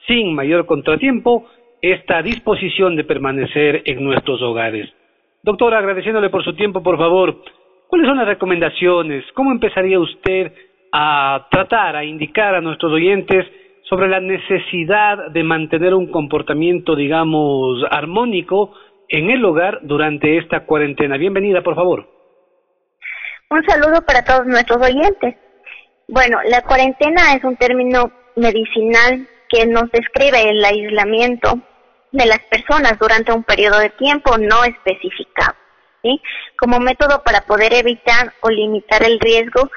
sin 0.06 0.36
mayor 0.36 0.68
contratiempo 0.68 1.48
esta 1.82 2.22
disposición 2.22 2.96
de 2.96 3.06
permanecer 3.06 3.82
en 3.86 4.04
nuestros 4.04 4.40
hogares. 4.44 4.88
Doctora, 5.42 5.80
agradeciéndole 5.80 6.30
por 6.30 6.44
su 6.44 6.54
tiempo, 6.54 6.84
por 6.84 7.00
favor, 7.00 7.38
¿cuáles 7.88 8.08
son 8.08 8.18
las 8.18 8.28
recomendaciones? 8.28 9.26
¿Cómo 9.34 9.52
empezaría 9.52 10.00
usted 10.00 10.54
a 10.92 11.48
tratar, 11.50 11.96
a 11.96 12.06
indicar 12.06 12.54
a 12.54 12.62
nuestros 12.62 12.92
oyentes 12.92 13.48
sobre 13.90 14.08
la 14.10 14.20
necesidad 14.20 15.32
de 15.32 15.44
mantener 15.44 15.96
un 15.96 16.12
comportamiento, 16.12 16.96
digamos, 16.96 17.84
armónico 17.90 18.76
en 19.10 19.32
el 19.32 19.44
hogar 19.44 19.80
durante 19.82 20.38
esta 20.38 20.68
cuarentena? 20.68 21.18
Bienvenida, 21.18 21.64
por 21.64 21.74
favor. 21.74 22.15
Un 23.50 23.64
saludo 23.66 24.02
para 24.02 24.24
todos 24.24 24.46
nuestros 24.48 24.82
oyentes. 24.82 25.36
Bueno, 26.08 26.40
la 26.46 26.62
cuarentena 26.64 27.34
es 27.34 27.44
un 27.44 27.56
término 27.58 28.12
medicinal 28.36 29.28
que 29.50 29.66
nos 29.68 29.92
describe 29.92 30.50
el 30.50 30.64
aislamiento 30.66 31.60
de 32.12 32.26
las 32.26 32.40
personas 32.40 32.98
durante 33.00 33.32
un 33.32 33.44
periodo 33.44 33.80
de 33.80 33.90
tiempo 33.92 34.38
no 34.38 34.64
especificado, 34.64 35.56
¿sí? 36.02 36.22
Como 36.58 36.80
método 36.80 37.22
para 37.24 37.42
poder 37.42 37.74
evitar 37.74 38.34
o 38.42 38.50
limitar 38.50 39.04
el 39.04 39.20
riesgo 39.20 39.70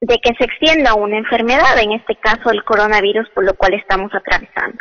de 0.00 0.18
que 0.18 0.34
se 0.38 0.44
extienda 0.44 0.94
una 0.94 1.18
enfermedad, 1.18 1.78
en 1.78 1.92
este 1.92 2.16
caso 2.16 2.50
el 2.50 2.64
coronavirus, 2.64 3.28
por 3.30 3.44
lo 3.44 3.54
cual 3.54 3.74
estamos 3.74 4.14
atravesando. 4.14 4.78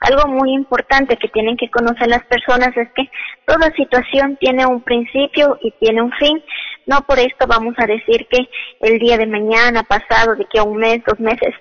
Algo 0.00 0.28
muy 0.28 0.52
importante 0.52 1.16
que 1.16 1.28
tienen 1.28 1.56
que 1.56 1.70
conocer 1.70 2.08
las 2.08 2.24
personas 2.26 2.76
es 2.76 2.88
que 2.92 3.10
toda 3.46 3.74
situación 3.74 4.36
tiene 4.36 4.66
un 4.66 4.82
principio 4.82 5.58
y 5.62 5.70
tiene 5.72 6.02
un 6.02 6.12
fin. 6.12 6.42
No 6.86 7.02
por 7.02 7.18
esto 7.18 7.46
vamos 7.46 7.74
a 7.78 7.86
decir 7.86 8.26
que 8.30 8.48
el 8.80 8.98
día 8.98 9.18
de 9.18 9.26
mañana, 9.26 9.82
pasado, 9.82 10.36
de 10.36 10.46
que 10.46 10.58
a 10.58 10.62
un 10.62 10.78
mes, 10.78 11.02
dos 11.04 11.18
meses, 11.18 11.54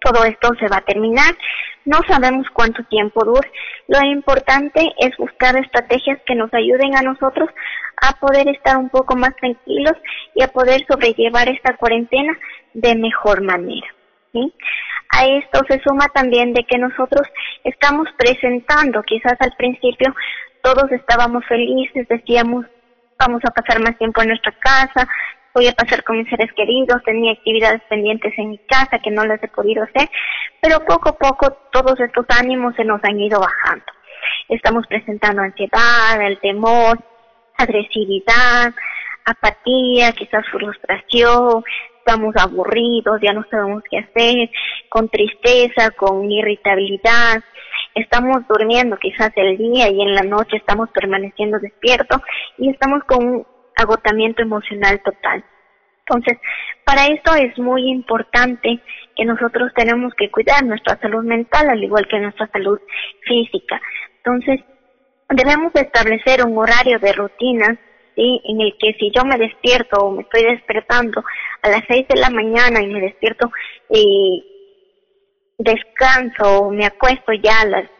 todo 0.00 0.24
esto 0.24 0.54
se 0.58 0.68
va 0.68 0.78
a 0.78 0.84
terminar. 0.84 1.36
No 1.84 1.98
sabemos 2.08 2.46
cuánto 2.52 2.82
tiempo 2.84 3.24
dure. 3.24 3.50
Lo 3.88 4.00
importante 4.02 4.92
es 4.98 5.16
buscar 5.18 5.56
estrategias 5.56 6.18
que 6.26 6.34
nos 6.34 6.52
ayuden 6.54 6.96
a 6.96 7.02
nosotros 7.02 7.50
a 8.00 8.18
poder 8.18 8.48
estar 8.48 8.78
un 8.78 8.88
poco 8.88 9.14
más 9.16 9.36
tranquilos 9.36 9.94
y 10.34 10.42
a 10.42 10.48
poder 10.48 10.84
sobrellevar 10.88 11.48
esta 11.48 11.76
cuarentena 11.76 12.32
de 12.72 12.94
mejor 12.96 13.42
manera. 13.42 13.86
A 15.12 15.26
esto 15.26 15.60
se 15.68 15.80
suma 15.82 16.06
también 16.14 16.54
de 16.54 16.64
que 16.64 16.78
nosotros 16.78 17.26
estamos 17.64 18.08
presentando, 18.16 19.02
quizás 19.02 19.34
al 19.40 19.52
principio 19.56 20.14
todos 20.62 20.90
estábamos 20.92 21.44
felices, 21.46 22.06
decíamos 22.08 22.64
vamos 23.20 23.42
a 23.44 23.50
pasar 23.50 23.80
más 23.80 23.96
tiempo 23.98 24.22
en 24.22 24.28
nuestra 24.28 24.52
casa, 24.58 25.06
voy 25.54 25.68
a 25.68 25.72
pasar 25.72 26.02
con 26.02 26.18
mis 26.18 26.28
seres 26.28 26.50
queridos, 26.54 27.02
tenía 27.04 27.32
actividades 27.32 27.82
pendientes 27.88 28.32
en 28.38 28.50
mi 28.50 28.58
casa 28.58 28.98
que 28.98 29.10
no 29.10 29.24
las 29.24 29.42
he 29.42 29.48
podido 29.48 29.84
hacer, 29.84 30.08
pero 30.60 30.80
poco 30.84 31.10
a 31.10 31.18
poco 31.18 31.52
todos 31.70 32.00
estos 32.00 32.24
ánimos 32.30 32.74
se 32.76 32.84
nos 32.84 33.02
han 33.04 33.20
ido 33.20 33.38
bajando. 33.38 33.84
Estamos 34.48 34.86
presentando 34.86 35.42
ansiedad, 35.42 36.20
el 36.22 36.38
temor, 36.40 36.98
agresividad, 37.56 38.72
apatía, 39.24 40.12
quizás 40.12 40.44
frustración, 40.50 41.62
estamos 42.00 42.34
aburridos, 42.36 43.20
ya 43.22 43.32
no 43.32 43.44
sabemos 43.50 43.82
qué 43.88 43.98
hacer, 43.98 44.50
con 44.88 45.08
tristeza, 45.08 45.90
con 45.92 46.30
irritabilidad, 46.30 47.42
estamos 47.94 48.46
durmiendo 48.48 48.96
quizás 48.96 49.30
el 49.36 49.56
día 49.56 49.88
y 49.88 50.02
en 50.02 50.14
la 50.14 50.22
noche 50.22 50.56
estamos 50.56 50.90
permaneciendo 50.90 51.58
despiertos 51.58 52.20
y 52.58 52.70
estamos 52.70 53.04
con 53.04 53.24
un 53.24 53.46
agotamiento 53.76 54.42
emocional 54.42 55.00
total. 55.02 55.44
Entonces, 56.06 56.38
para 56.84 57.06
esto 57.06 57.34
es 57.36 57.56
muy 57.58 57.88
importante 57.88 58.80
que 59.16 59.24
nosotros 59.24 59.70
tenemos 59.76 60.12
que 60.14 60.30
cuidar 60.30 60.64
nuestra 60.64 60.98
salud 61.00 61.22
mental 61.22 61.68
al 61.70 61.82
igual 61.82 62.08
que 62.08 62.18
nuestra 62.18 62.48
salud 62.48 62.80
física. 63.22 63.80
Entonces, 64.16 64.60
debemos 65.28 65.72
establecer 65.74 66.44
un 66.44 66.58
horario 66.58 66.98
de 66.98 67.12
rutina 67.12 67.78
en 68.44 68.60
el 68.60 68.76
que 68.78 68.94
si 68.94 69.10
yo 69.14 69.24
me 69.24 69.38
despierto 69.38 69.98
o 69.98 70.10
me 70.10 70.22
estoy 70.22 70.44
despertando 70.44 71.24
a 71.62 71.68
las 71.68 71.82
6 71.88 72.08
de 72.08 72.20
la 72.20 72.30
mañana 72.30 72.82
y 72.82 72.86
me 72.86 73.00
despierto 73.00 73.50
y 73.88 74.44
descanso 75.58 76.60
o 76.60 76.70
me 76.70 76.86
acuesto 76.86 77.32
ya 77.32 77.60
a 77.60 77.66
las 77.66 77.90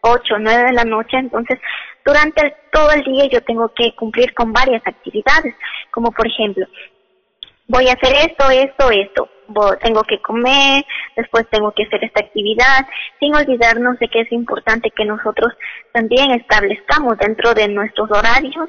8 0.00 0.34
o 0.34 0.38
9 0.38 0.64
de 0.64 0.72
la 0.72 0.84
noche, 0.84 1.16
entonces 1.16 1.58
durante 2.04 2.54
todo 2.72 2.90
el 2.92 3.04
día 3.04 3.26
yo 3.26 3.42
tengo 3.42 3.72
que 3.74 3.94
cumplir 3.94 4.32
con 4.34 4.52
varias 4.52 4.82
actividades, 4.86 5.54
como 5.90 6.10
por 6.12 6.26
ejemplo, 6.26 6.66
voy 7.66 7.88
a 7.88 7.92
hacer 7.92 8.30
esto, 8.30 8.50
esto, 8.50 8.90
esto, 8.90 9.28
tengo 9.82 10.02
que 10.02 10.20
comer, 10.20 10.84
después 11.16 11.46
tengo 11.50 11.72
que 11.72 11.84
hacer 11.84 12.04
esta 12.04 12.20
actividad, 12.20 12.86
sin 13.18 13.34
olvidarnos 13.34 13.98
de 13.98 14.08
que 14.08 14.20
es 14.20 14.32
importante 14.32 14.90
que 14.90 15.04
nosotros 15.04 15.52
también 15.92 16.30
establezcamos 16.32 17.18
dentro 17.18 17.54
de 17.54 17.68
nuestros 17.68 18.10
horarios 18.10 18.68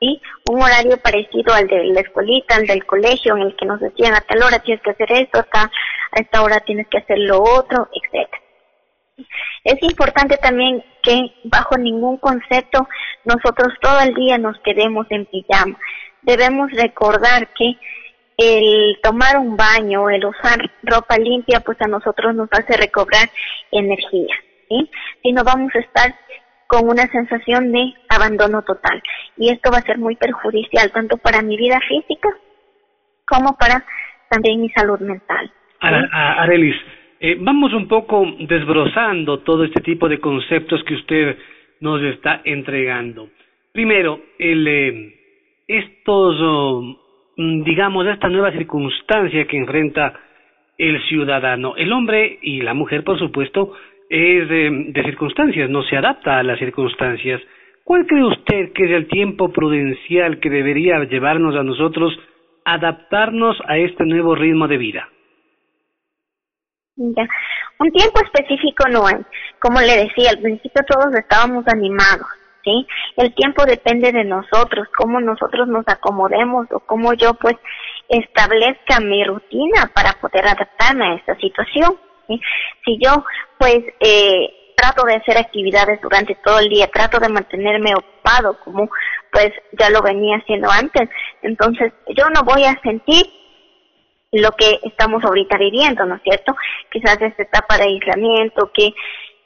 ¿sí? 0.00 0.20
Un 0.50 0.62
horario 0.62 0.96
parecido 0.98 1.54
al 1.54 1.66
de 1.66 1.84
la 1.84 2.00
escuelita, 2.00 2.56
al 2.56 2.66
del 2.66 2.84
colegio, 2.86 3.36
en 3.36 3.42
el 3.42 3.56
que 3.56 3.66
nos 3.66 3.80
decían 3.80 4.14
a 4.14 4.20
tal 4.20 4.42
hora 4.42 4.58
tienes 4.60 4.82
que 4.82 4.90
hacer 4.90 5.12
esto, 5.12 5.38
a 5.38 5.70
esta 6.12 6.42
hora 6.42 6.60
tienes 6.60 6.86
que 6.88 6.98
hacer 6.98 7.18
lo 7.18 7.42
otro, 7.42 7.88
etcétera. 7.92 8.42
Es 9.64 9.82
importante 9.82 10.36
también 10.36 10.82
que 11.02 11.32
bajo 11.44 11.76
ningún 11.76 12.18
concepto 12.18 12.88
nosotros 13.24 13.74
todo 13.80 14.00
el 14.00 14.14
día 14.14 14.38
nos 14.38 14.58
quedemos 14.60 15.06
en 15.10 15.26
pijama. 15.26 15.76
Debemos 16.22 16.70
recordar 16.72 17.48
que 17.54 17.76
el 18.36 18.98
tomar 19.02 19.36
un 19.36 19.56
baño, 19.56 20.08
el 20.10 20.24
usar 20.24 20.58
ropa 20.82 21.18
limpia, 21.18 21.60
pues 21.60 21.80
a 21.80 21.88
nosotros 21.88 22.34
nos 22.34 22.48
hace 22.52 22.76
recobrar 22.76 23.28
energía, 23.72 24.34
¿sí? 24.68 24.90
Si 25.22 25.32
no 25.32 25.42
vamos 25.42 25.74
a 25.74 25.80
estar 25.80 26.14
con 26.68 26.86
una 26.86 27.06
sensación 27.08 27.72
de 27.72 27.94
abandono 28.10 28.62
total. 28.62 29.02
Y 29.38 29.50
esto 29.50 29.70
va 29.72 29.78
a 29.78 29.82
ser 29.82 29.98
muy 29.98 30.14
perjudicial 30.16 30.92
tanto 30.92 31.16
para 31.16 31.42
mi 31.42 31.56
vida 31.56 31.80
física 31.88 32.28
como 33.26 33.56
para 33.56 33.84
también 34.30 34.60
mi 34.60 34.68
salud 34.70 35.00
mental. 35.00 35.50
Arelis, 35.80 36.76
eh, 37.20 37.36
vamos 37.40 37.72
un 37.72 37.88
poco 37.88 38.24
desbrozando 38.40 39.40
todo 39.40 39.64
este 39.64 39.80
tipo 39.80 40.08
de 40.08 40.20
conceptos 40.20 40.84
que 40.84 40.94
usted 40.94 41.38
nos 41.80 42.02
está 42.02 42.42
entregando. 42.44 43.30
Primero, 43.72 44.20
el, 44.38 44.68
eh, 44.68 45.14
estos, 45.66 46.36
oh, 46.40 46.82
mm, 47.36 47.62
digamos, 47.62 48.06
esta 48.06 48.28
nueva 48.28 48.52
circunstancia 48.52 49.46
que 49.46 49.56
enfrenta 49.56 50.12
el 50.76 51.02
ciudadano. 51.08 51.76
El 51.76 51.92
hombre 51.92 52.38
y 52.42 52.60
la 52.60 52.74
mujer, 52.74 53.04
por 53.04 53.18
supuesto, 53.18 53.72
es 54.08 54.48
de, 54.48 55.02
circunstancias, 55.04 55.68
no 55.68 55.82
se 55.82 55.96
adapta 55.96 56.38
a 56.38 56.42
las 56.42 56.58
circunstancias. 56.58 57.40
¿Cuál 57.84 58.06
cree 58.06 58.24
usted 58.24 58.72
que 58.72 58.84
es 58.84 58.90
el 58.90 59.08
tiempo 59.08 59.50
prudencial 59.50 60.40
que 60.40 60.50
debería 60.50 61.02
llevarnos 61.04 61.56
a 61.56 61.62
nosotros 61.62 62.18
adaptarnos 62.64 63.56
a 63.66 63.78
este 63.78 64.04
nuevo 64.04 64.34
ritmo 64.34 64.68
de 64.68 64.76
vida? 64.76 65.08
Ya. 66.96 67.28
Un 67.78 67.92
tiempo 67.92 68.20
específico 68.24 68.88
no 68.90 69.06
hay. 69.06 69.16
Como 69.60 69.80
le 69.80 70.04
decía, 70.04 70.30
al 70.30 70.40
principio 70.40 70.82
todos 70.88 71.14
estábamos 71.14 71.64
animados, 71.68 72.26
¿sí? 72.64 72.86
El 73.16 73.32
tiempo 73.34 73.64
depende 73.64 74.10
de 74.10 74.24
nosotros, 74.24 74.88
cómo 74.96 75.20
nosotros 75.20 75.68
nos 75.68 75.86
acomodemos 75.86 76.66
o 76.72 76.80
cómo 76.80 77.14
yo 77.14 77.34
pues 77.34 77.56
establezca 78.08 79.00
mi 79.00 79.22
rutina 79.24 79.90
para 79.94 80.12
poder 80.20 80.46
adaptarme 80.46 81.06
a 81.06 81.14
esta 81.14 81.36
situación. 81.36 82.07
Si 82.84 82.98
yo 83.00 83.24
pues 83.58 83.80
eh, 84.00 84.74
trato 84.76 85.04
de 85.04 85.16
hacer 85.16 85.38
actividades 85.38 86.00
durante 86.00 86.36
todo 86.36 86.58
el 86.60 86.68
día, 86.68 86.88
trato 86.88 87.18
de 87.18 87.28
mantenerme 87.28 87.94
ocupado 87.94 88.58
como 88.60 88.88
pues 89.32 89.50
ya 89.78 89.90
lo 89.90 90.02
venía 90.02 90.36
haciendo 90.36 90.70
antes, 90.70 91.08
entonces 91.42 91.92
yo 92.16 92.28
no 92.30 92.42
voy 92.44 92.64
a 92.64 92.80
sentir 92.82 93.26
lo 94.32 94.50
que 94.52 94.78
estamos 94.82 95.24
ahorita 95.24 95.56
viviendo, 95.58 96.04
¿no 96.04 96.16
es 96.16 96.22
cierto? 96.22 96.54
Quizás 96.90 97.20
esta 97.20 97.42
etapa 97.42 97.78
de 97.78 97.84
aislamiento 97.84 98.70
que 98.72 98.92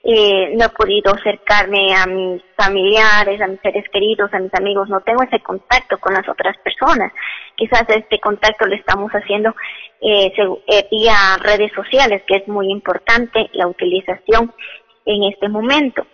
eh, 0.05 0.55
no 0.57 0.65
he 0.65 0.69
podido 0.71 1.15
acercarme 1.15 1.95
a 1.95 2.07
mis 2.07 2.43
familiares, 2.57 3.41
a 3.41 3.47
mis 3.47 3.61
seres 3.61 3.89
queridos, 3.93 4.33
a 4.35 4.41
mis 4.41 4.53
amigos, 4.55 4.89
no 4.89 5.01
tengo 5.01 5.23
ese 5.23 5.41
contacto 5.41 5.99
con 5.99 6.15
las 6.15 6.29
otras 6.29 6.57
personas. 6.59 7.13
Quizás 7.55 7.85
este 7.89 8.19
contacto 8.19 8.67
lo 8.67 8.75
estamos 8.75 9.13
haciendo 9.13 9.55
eh, 10.01 10.33
eh, 10.37 10.89
vía 10.91 11.37
redes 11.41 11.71
sociales, 11.73 12.23
que 12.27 12.37
es 12.37 12.49
muy 12.49 12.71
importante 12.71 13.49
la 13.53 13.69
utilización 13.69 14.53
en 15.07 15.25
este 15.33 15.49
momento. 15.49 16.05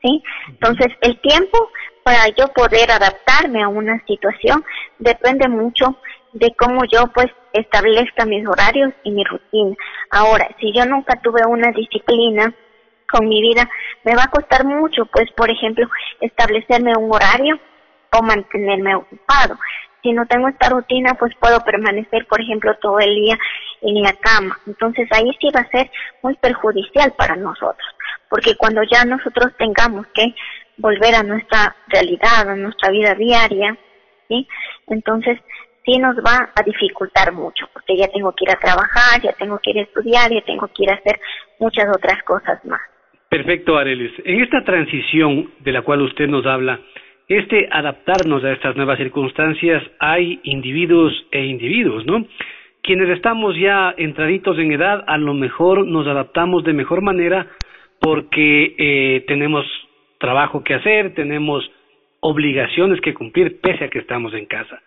¿sí? 0.00 0.22
Entonces, 0.48 0.88
el 1.02 1.20
tiempo 1.20 1.70
para 2.02 2.28
yo 2.28 2.48
poder 2.54 2.90
adaptarme 2.90 3.62
a 3.62 3.68
una 3.68 4.02
situación 4.06 4.64
depende 4.98 5.48
mucho 5.48 5.98
de 6.32 6.54
cómo 6.56 6.84
yo 6.84 7.06
pues 7.14 7.26
establezca 7.52 8.24
mis 8.24 8.46
horarios 8.46 8.94
y 9.02 9.10
mi 9.10 9.24
rutina. 9.24 9.76
Ahora, 10.10 10.48
si 10.60 10.72
yo 10.72 10.86
nunca 10.86 11.20
tuve 11.20 11.44
una 11.46 11.70
disciplina 11.72 12.54
con 13.10 13.28
mi 13.28 13.40
vida, 13.40 13.68
me 14.04 14.14
va 14.14 14.24
a 14.24 14.30
costar 14.30 14.64
mucho, 14.64 15.06
pues, 15.06 15.30
por 15.32 15.50
ejemplo, 15.50 15.86
establecerme 16.20 16.96
un 16.96 17.12
horario 17.12 17.58
o 18.12 18.22
mantenerme 18.22 18.94
ocupado. 18.94 19.58
Si 20.02 20.12
no 20.12 20.26
tengo 20.26 20.48
esta 20.48 20.68
rutina, 20.68 21.14
pues 21.14 21.34
puedo 21.40 21.60
permanecer, 21.64 22.26
por 22.26 22.40
ejemplo, 22.40 22.76
todo 22.80 23.00
el 23.00 23.14
día 23.14 23.38
en 23.82 24.02
la 24.02 24.12
cama. 24.12 24.58
Entonces 24.66 25.08
ahí 25.10 25.30
sí 25.40 25.48
va 25.54 25.60
a 25.60 25.70
ser 25.70 25.90
muy 26.22 26.34
perjudicial 26.36 27.12
para 27.12 27.36
nosotros, 27.36 27.88
porque 28.28 28.56
cuando 28.56 28.82
ya 28.84 29.04
nosotros 29.04 29.52
tengamos 29.58 30.06
que 30.14 30.34
volver 30.76 31.14
a 31.14 31.22
nuestra 31.22 31.74
realidad, 31.88 32.48
a 32.48 32.56
nuestra 32.56 32.90
vida 32.90 33.14
diaria, 33.14 33.76
¿sí? 34.28 34.46
Entonces 34.86 35.40
sí 35.84 35.98
nos 35.98 36.16
va 36.16 36.50
a 36.54 36.62
dificultar 36.62 37.32
mucho, 37.32 37.66
porque 37.72 37.96
ya 37.96 38.08
tengo 38.08 38.32
que 38.32 38.44
ir 38.44 38.50
a 38.50 38.60
trabajar, 38.60 39.20
ya 39.22 39.32
tengo 39.32 39.58
que 39.58 39.70
ir 39.70 39.78
a 39.78 39.82
estudiar, 39.82 40.30
ya 40.30 40.42
tengo 40.42 40.68
que 40.68 40.84
ir 40.84 40.90
a 40.90 40.94
hacer 40.94 41.20
muchas 41.58 41.86
otras 41.88 42.22
cosas 42.24 42.64
más. 42.64 42.80
Perfecto, 43.36 43.76
Arelis. 43.76 44.12
En 44.24 44.40
esta 44.40 44.64
transición 44.64 45.50
de 45.60 45.70
la 45.70 45.82
cual 45.82 46.00
usted 46.00 46.26
nos 46.26 46.46
habla, 46.46 46.80
este 47.28 47.68
adaptarnos 47.70 48.42
a 48.42 48.52
estas 48.52 48.76
nuevas 48.76 48.96
circunstancias, 48.96 49.82
hay 49.98 50.40
individuos 50.44 51.12
e 51.30 51.44
individuos, 51.44 52.06
¿no? 52.06 52.24
Quienes 52.82 53.10
estamos 53.10 53.54
ya 53.58 53.94
entraditos 53.98 54.58
en 54.58 54.72
edad, 54.72 55.04
a 55.06 55.18
lo 55.18 55.34
mejor 55.34 55.86
nos 55.86 56.06
adaptamos 56.06 56.64
de 56.64 56.72
mejor 56.72 57.02
manera 57.02 57.46
porque 58.00 58.74
eh, 58.78 59.24
tenemos 59.28 59.66
trabajo 60.18 60.64
que 60.64 60.72
hacer, 60.72 61.12
tenemos 61.12 61.70
obligaciones 62.20 63.02
que 63.02 63.12
cumplir 63.12 63.60
pese 63.60 63.84
a 63.84 63.90
que 63.90 63.98
estamos 63.98 64.32
en 64.32 64.46
casa. 64.46 64.80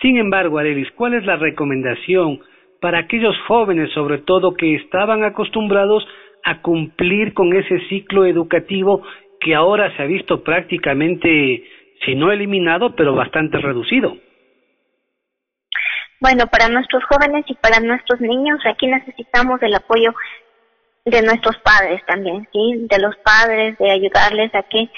Sin 0.00 0.16
embargo, 0.16 0.58
Arelis, 0.58 0.90
¿cuál 0.96 1.14
es 1.14 1.24
la 1.24 1.36
recomendación 1.36 2.40
para 2.80 2.98
aquellos 2.98 3.38
jóvenes, 3.46 3.92
sobre 3.92 4.18
todo, 4.18 4.54
que 4.54 4.74
estaban 4.74 5.22
acostumbrados 5.22 6.04
a 6.44 6.60
cumplir 6.60 7.34
con 7.34 7.52
ese 7.54 7.80
ciclo 7.88 8.26
educativo 8.26 9.02
que 9.40 9.54
ahora 9.54 9.94
se 9.96 10.02
ha 10.02 10.06
visto 10.06 10.42
prácticamente, 10.42 11.64
si 12.04 12.14
no 12.14 12.30
eliminado, 12.30 12.94
pero 12.94 13.14
bastante 13.14 13.58
reducido? 13.58 14.16
Bueno, 16.20 16.46
para 16.46 16.68
nuestros 16.68 17.02
jóvenes 17.04 17.44
y 17.48 17.54
para 17.54 17.80
nuestros 17.80 18.20
niños, 18.20 18.60
aquí 18.64 18.86
necesitamos 18.86 19.60
el 19.62 19.74
apoyo 19.74 20.14
de 21.04 21.20
nuestros 21.22 21.56
padres 21.58 22.00
también, 22.06 22.48
¿sí? 22.52 22.86
De 22.88 22.98
los 23.00 23.16
padres, 23.16 23.76
de 23.78 23.90
ayudarles 23.90 24.54
a 24.54 24.62
que 24.62 24.88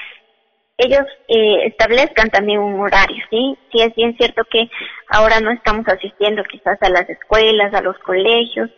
ellos 0.76 1.06
eh, 1.28 1.66
establezcan 1.66 2.30
también 2.30 2.58
un 2.58 2.80
horario, 2.80 3.24
¿sí? 3.30 3.56
Sí 3.72 3.80
es 3.80 3.94
bien 3.94 4.16
cierto 4.16 4.42
que 4.50 4.68
ahora 5.08 5.40
no 5.40 5.50
estamos 5.50 5.86
asistiendo 5.88 6.42
quizás 6.44 6.76
a 6.82 6.90
las 6.90 7.08
escuelas, 7.08 7.72
a 7.72 7.80
los 7.80 7.96
colegios, 8.00 8.70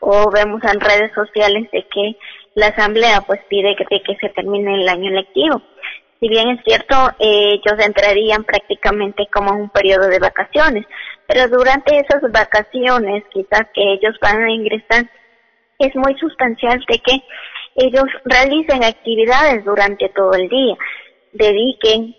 o 0.00 0.30
vemos 0.30 0.62
en 0.64 0.80
redes 0.80 1.12
sociales 1.14 1.70
de 1.72 1.86
que 1.88 2.16
la 2.54 2.68
asamblea 2.68 3.20
pues 3.22 3.40
pide 3.48 3.76
que, 3.76 3.84
que 3.84 4.16
se 4.20 4.28
termine 4.30 4.82
el 4.82 4.88
año 4.88 5.10
lectivo. 5.10 5.62
Si 6.20 6.28
bien 6.28 6.48
es 6.50 6.60
cierto, 6.64 6.94
eh, 7.18 7.54
ellos 7.54 7.84
entrarían 7.84 8.44
prácticamente 8.44 9.26
como 9.32 9.52
un 9.52 9.68
periodo 9.70 10.08
de 10.08 10.18
vacaciones, 10.18 10.86
pero 11.26 11.48
durante 11.48 11.98
esas 11.98 12.22
vacaciones 12.30 13.24
quizás 13.32 13.66
que 13.74 13.94
ellos 13.94 14.16
van 14.20 14.42
a 14.42 14.50
ingresar, 14.50 15.10
es 15.78 15.94
muy 15.96 16.16
sustancial 16.18 16.82
de 16.88 16.98
que 16.98 17.22
ellos 17.76 18.04
realicen 18.24 18.84
actividades 18.84 19.64
durante 19.64 20.08
todo 20.10 20.32
el 20.34 20.48
día 20.48 20.76
dediquen 21.32 22.16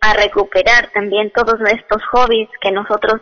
a 0.00 0.14
recuperar 0.14 0.90
también 0.92 1.32
todos 1.32 1.58
estos 1.68 2.02
hobbies 2.12 2.48
que 2.60 2.70
nosotros 2.70 3.20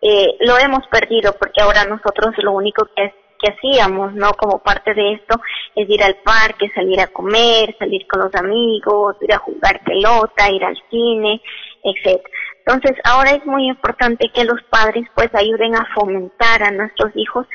eh, 0.00 0.36
lo 0.40 0.58
hemos 0.58 0.86
perdido 0.88 1.32
porque 1.38 1.60
ahora 1.62 1.84
nosotros 1.84 2.34
lo 2.38 2.52
único 2.52 2.86
que, 2.94 3.12
que 3.42 3.50
hacíamos, 3.50 4.14
¿no? 4.14 4.32
Como 4.34 4.62
parte 4.62 4.94
de 4.94 5.14
esto 5.14 5.40
es 5.74 5.88
ir 5.88 6.02
al 6.02 6.16
parque, 6.16 6.70
salir 6.74 7.00
a 7.00 7.08
comer, 7.08 7.76
salir 7.78 8.06
con 8.06 8.22
los 8.22 8.34
amigos, 8.34 9.16
ir 9.20 9.32
a 9.32 9.38
jugar 9.38 9.82
pelota, 9.84 10.50
ir 10.50 10.64
al 10.64 10.80
cine, 10.90 11.42
etcétera. 11.82 12.30
Entonces, 12.64 12.96
ahora 13.04 13.32
es 13.32 13.44
muy 13.44 13.66
importante 13.66 14.30
que 14.32 14.44
los 14.44 14.62
padres 14.70 15.04
pues 15.14 15.34
ayuden 15.34 15.74
a 15.74 15.86
fomentar 15.94 16.62
a 16.62 16.70
nuestros 16.70 17.10
hijos 17.16 17.46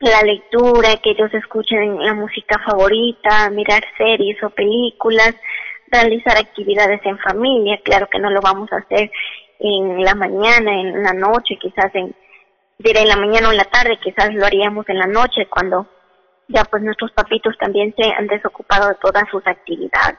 la 0.00 0.22
lectura, 0.22 0.96
que 0.96 1.10
ellos 1.10 1.32
escuchen 1.32 2.00
la 2.00 2.14
música 2.14 2.60
favorita, 2.66 3.48
mirar 3.50 3.84
series 3.96 4.42
o 4.42 4.50
películas, 4.50 5.34
realizar 5.86 6.36
actividades 6.36 7.00
en 7.04 7.18
familia, 7.18 7.80
claro 7.84 8.08
que 8.10 8.18
no 8.18 8.30
lo 8.30 8.40
vamos 8.40 8.72
a 8.72 8.78
hacer 8.78 9.10
en 9.60 10.02
la 10.02 10.14
mañana, 10.16 10.80
en 10.80 11.02
la 11.04 11.12
noche, 11.12 11.56
quizás 11.60 11.94
en, 11.94 12.12
diré 12.82 13.00
en 13.00 13.08
la 13.08 13.16
mañana 13.16 13.48
o 13.48 13.52
en 13.52 13.58
la 13.58 13.64
tarde, 13.64 13.98
quizás 14.02 14.34
lo 14.34 14.44
haríamos 14.44 14.88
en 14.88 14.98
la 14.98 15.06
noche 15.06 15.46
cuando 15.48 15.86
ya 16.48 16.64
pues 16.64 16.82
nuestros 16.82 17.12
papitos 17.12 17.56
también 17.58 17.94
se 17.96 18.12
han 18.12 18.26
desocupado 18.26 18.88
de 18.88 18.96
todas 18.96 19.24
sus 19.30 19.46
actividades. 19.46 20.18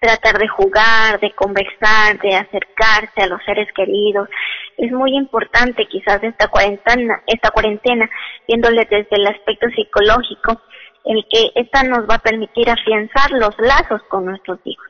Tratar 0.00 0.38
de 0.38 0.48
jugar, 0.48 1.20
de 1.20 1.30
conversar, 1.32 2.18
de 2.20 2.34
acercarse 2.34 3.22
a 3.22 3.26
los 3.26 3.40
seres 3.44 3.68
queridos. 3.72 4.28
Es 4.76 4.90
muy 4.90 5.14
importante 5.16 5.86
quizás 5.86 6.20
esta 6.24 6.48
cuarentena, 6.48 7.22
esta 7.26 7.50
cuarentena, 7.50 8.10
viéndole 8.48 8.84
desde 8.90 9.14
el 9.16 9.26
aspecto 9.28 9.68
psicológico, 9.68 10.60
el 11.04 11.24
que 11.30 11.52
esta 11.54 11.84
nos 11.84 12.08
va 12.08 12.16
a 12.16 12.22
permitir 12.22 12.68
afianzar 12.68 13.30
los 13.32 13.56
lazos 13.58 14.02
con 14.08 14.24
nuestros 14.24 14.58
hijos. 14.64 14.86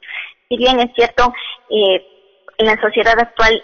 Si 0.49 0.57
bien 0.57 0.81
es 0.81 0.91
cierto, 0.95 1.35
eh, 1.69 2.07
en 2.57 2.67
la 2.67 2.81
sociedad 2.81 3.19
actual 3.19 3.63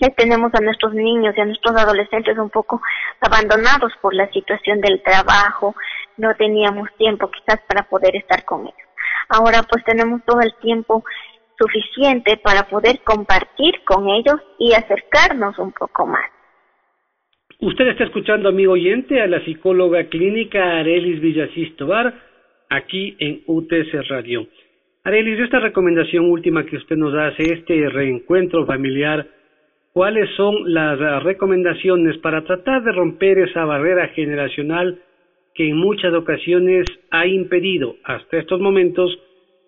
ya 0.00 0.08
tenemos 0.10 0.52
a 0.54 0.60
nuestros 0.60 0.94
niños 0.94 1.34
y 1.36 1.40
a 1.40 1.44
nuestros 1.44 1.76
adolescentes 1.76 2.38
un 2.38 2.50
poco 2.50 2.80
abandonados 3.20 3.92
por 4.00 4.14
la 4.14 4.30
situación 4.30 4.80
del 4.80 5.02
trabajo, 5.02 5.74
no 6.16 6.34
teníamos 6.34 6.88
tiempo 6.96 7.30
quizás 7.30 7.60
para 7.68 7.84
poder 7.84 8.16
estar 8.16 8.44
con 8.44 8.62
ellos. 8.62 8.88
Ahora 9.28 9.62
pues 9.68 9.84
tenemos 9.84 10.22
todo 10.24 10.40
el 10.40 10.54
tiempo 10.56 11.04
suficiente 11.58 12.36
para 12.36 12.68
poder 12.68 13.00
compartir 13.04 13.82
con 13.84 14.08
ellos 14.08 14.40
y 14.58 14.72
acercarnos 14.74 15.58
un 15.58 15.72
poco 15.72 16.06
más. 16.06 16.24
Usted 17.60 17.88
está 17.88 18.04
escuchando, 18.04 18.48
amigo 18.48 18.74
oyente, 18.74 19.20
a 19.20 19.26
la 19.26 19.44
psicóloga 19.44 20.04
clínica 20.04 20.78
Arelis 20.78 21.20
Villasís 21.20 21.74
Tobar, 21.76 22.14
aquí 22.70 23.16
en 23.18 23.42
UTC 23.46 24.08
Radio. 24.08 24.46
Arelis, 25.02 25.40
esta 25.40 25.58
recomendación 25.58 26.30
última 26.30 26.64
que 26.64 26.76
usted 26.76 26.94
nos 26.94 27.14
hace, 27.14 27.54
este 27.54 27.88
reencuentro 27.88 28.64
familiar, 28.64 29.26
¿cuáles 29.92 30.28
son 30.36 30.72
las 30.72 31.22
recomendaciones 31.22 32.18
para 32.18 32.44
tratar 32.44 32.82
de 32.84 32.92
romper 32.92 33.38
esa 33.38 33.64
barrera 33.64 34.08
generacional 34.08 34.98
que 35.54 35.68
en 35.68 35.76
muchas 35.76 36.14
ocasiones 36.14 36.86
ha 37.10 37.26
impedido 37.26 37.96
hasta 38.04 38.38
estos 38.38 38.60
momentos 38.60 39.18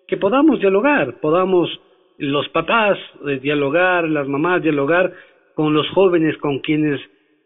que 0.07 0.17
podamos 0.17 0.59
dialogar, 0.59 1.19
podamos 1.19 1.69
los 2.17 2.47
papás 2.49 2.97
dialogar, 3.41 4.07
las 4.07 4.27
mamás 4.27 4.61
dialogar 4.61 5.11
con 5.55 5.73
los 5.73 5.89
jóvenes 5.89 6.37
con 6.37 6.59
quienes 6.59 6.99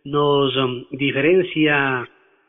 nos 0.03 0.55
um, 0.55 0.85
diferencia 0.91 2.07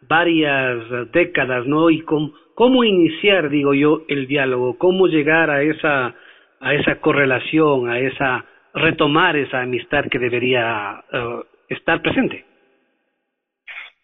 varias 0.09 1.11
décadas, 1.13 1.67
¿no? 1.67 1.91
Y 1.91 2.03
con, 2.03 2.33
cómo 2.55 2.85
iniciar, 2.85 3.49
digo 3.49 3.75
yo, 3.75 4.03
el 4.09 4.27
diálogo, 4.27 4.79
cómo 4.79 5.07
llegar 5.09 5.51
a 5.51 5.63
esa, 5.63 6.15
a 6.61 6.75
esa 6.75 7.01
correlación, 7.01 7.89
a 7.89 7.99
esa, 7.99 8.45
retomar 8.77 9.37
esa 9.37 9.63
amistad 9.63 10.05
que 10.11 10.19
debería 10.19 11.03
uh, 11.13 11.43
estar 11.69 12.01
presente. 12.03 12.45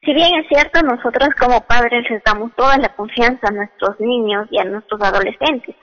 Si 0.04 0.12
bien 0.12 0.34
es 0.34 0.48
cierto, 0.48 0.82
nosotros 0.82 1.28
como 1.38 1.64
padres 1.66 2.10
les 2.10 2.24
damos 2.24 2.52
toda 2.56 2.76
la 2.78 2.88
confianza 2.96 3.48
a 3.48 3.52
nuestros 3.52 4.00
niños 4.00 4.48
y 4.50 4.58
a 4.58 4.64
nuestros 4.64 5.00
adolescentes, 5.00 5.76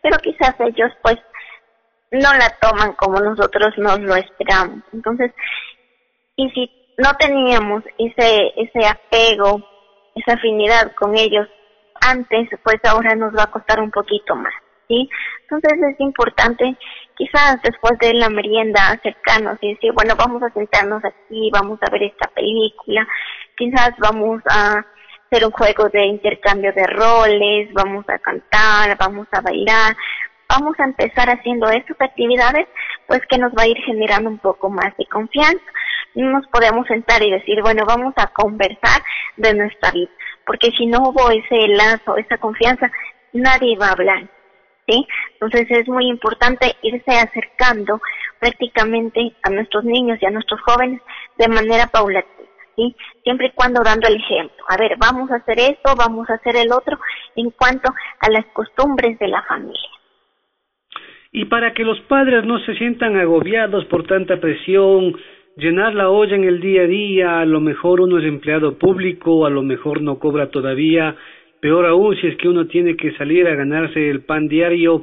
pero 0.00 0.16
quizás 0.18 0.54
ellos 0.60 0.90
pues 1.02 1.18
no 2.12 2.32
la 2.32 2.48
toman 2.60 2.94
como 2.94 3.20
nosotros 3.20 3.76
nos 3.76 3.98
lo 4.00 4.14
esperamos. 4.14 4.82
Entonces, 4.92 5.32
y 6.36 6.48
si 6.50 6.70
no 6.98 7.12
teníamos 7.18 7.82
ese, 7.98 8.52
ese 8.56 8.86
apego, 8.86 9.62
esa 10.14 10.34
afinidad 10.34 10.94
con 10.94 11.16
ellos 11.16 11.46
antes, 12.00 12.48
pues 12.62 12.76
ahora 12.84 13.14
nos 13.14 13.36
va 13.36 13.42
a 13.42 13.50
costar 13.50 13.80
un 13.80 13.90
poquito 13.90 14.34
más, 14.36 14.54
¿sí? 14.88 15.08
Entonces 15.42 15.72
es 15.92 16.00
importante, 16.00 16.76
quizás 17.16 17.60
después 17.62 17.98
de 17.98 18.14
la 18.14 18.28
merienda, 18.28 18.90
acercarnos 18.90 19.58
y 19.60 19.74
decir, 19.74 19.92
bueno, 19.92 20.14
vamos 20.16 20.42
a 20.42 20.50
sentarnos 20.50 21.04
aquí, 21.04 21.50
vamos 21.52 21.78
a 21.82 21.90
ver 21.90 22.04
esta 22.04 22.28
película, 22.28 23.06
quizás 23.56 23.92
vamos 23.98 24.42
a 24.48 24.84
hacer 25.26 25.44
un 25.44 25.52
juego 25.52 25.88
de 25.88 26.06
intercambio 26.06 26.72
de 26.72 26.86
roles, 26.86 27.72
vamos 27.72 28.04
a 28.08 28.18
cantar, 28.18 28.96
vamos 28.98 29.26
a 29.32 29.40
bailar, 29.40 29.96
vamos 30.48 30.78
a 30.78 30.84
empezar 30.84 31.28
haciendo 31.30 31.68
estas 31.70 32.00
actividades, 32.00 32.68
pues 33.06 33.20
que 33.28 33.38
nos 33.38 33.52
va 33.52 33.62
a 33.62 33.68
ir 33.68 33.78
generando 33.78 34.30
un 34.30 34.38
poco 34.38 34.70
más 34.70 34.96
de 34.96 35.06
confianza. 35.06 35.64
Nos 36.14 36.46
podemos 36.48 36.86
sentar 36.86 37.22
y 37.22 37.30
decir, 37.30 37.60
bueno, 37.62 37.84
vamos 37.86 38.14
a 38.16 38.28
conversar 38.28 39.02
de 39.36 39.54
nuestra 39.54 39.90
vida, 39.90 40.10
porque 40.46 40.70
si 40.70 40.86
no 40.86 41.00
hubo 41.00 41.30
ese 41.30 41.68
lazo, 41.68 42.16
esa 42.16 42.38
confianza, 42.38 42.90
nadie 43.32 43.76
va 43.76 43.88
a 43.88 43.92
hablar. 43.92 44.35
¿Sí? 44.86 45.06
Entonces 45.32 45.66
es 45.70 45.88
muy 45.88 46.06
importante 46.06 46.76
irse 46.82 47.10
acercando 47.10 48.00
prácticamente 48.38 49.32
a 49.42 49.50
nuestros 49.50 49.84
niños 49.84 50.18
y 50.20 50.26
a 50.26 50.30
nuestros 50.30 50.60
jóvenes 50.62 51.00
de 51.38 51.48
manera 51.48 51.88
paulatina. 51.88 52.48
¿Sí? 52.76 52.94
Siempre 53.24 53.48
y 53.48 53.52
cuando 53.52 53.82
dando 53.82 54.06
el 54.06 54.16
ejemplo. 54.16 54.64
A 54.68 54.76
ver, 54.76 54.96
vamos 54.98 55.30
a 55.30 55.36
hacer 55.36 55.58
esto, 55.58 55.94
vamos 55.96 56.28
a 56.30 56.34
hacer 56.34 56.56
el 56.56 56.70
otro 56.72 56.98
en 57.34 57.50
cuanto 57.50 57.90
a 58.20 58.30
las 58.30 58.44
costumbres 58.52 59.18
de 59.18 59.28
la 59.28 59.42
familia 59.42 59.90
y 61.36 61.44
para 61.44 61.74
que 61.74 61.84
los 61.84 62.00
padres 62.08 62.46
no 62.46 62.58
se 62.60 62.74
sientan 62.76 63.14
agobiados 63.18 63.84
por 63.84 64.06
tanta 64.06 64.40
presión, 64.40 65.14
llenar 65.56 65.94
la 65.94 66.08
olla 66.08 66.34
en 66.34 66.44
el 66.44 66.60
día 66.62 66.82
a 66.82 66.86
día, 66.86 67.40
a 67.40 67.44
lo 67.44 67.60
mejor 67.60 68.00
uno 68.00 68.18
es 68.18 68.24
empleado 68.24 68.78
público, 68.78 69.44
a 69.44 69.50
lo 69.50 69.62
mejor 69.62 70.00
no 70.00 70.18
cobra 70.18 70.50
todavía, 70.50 71.14
peor 71.66 71.84
aún 71.86 72.14
si 72.20 72.28
es 72.28 72.36
que 72.36 72.48
uno 72.48 72.68
tiene 72.68 72.96
que 72.96 73.10
salir 73.16 73.44
a 73.48 73.56
ganarse 73.56 74.08
el 74.08 74.20
pan 74.20 74.46
diario 74.46 75.02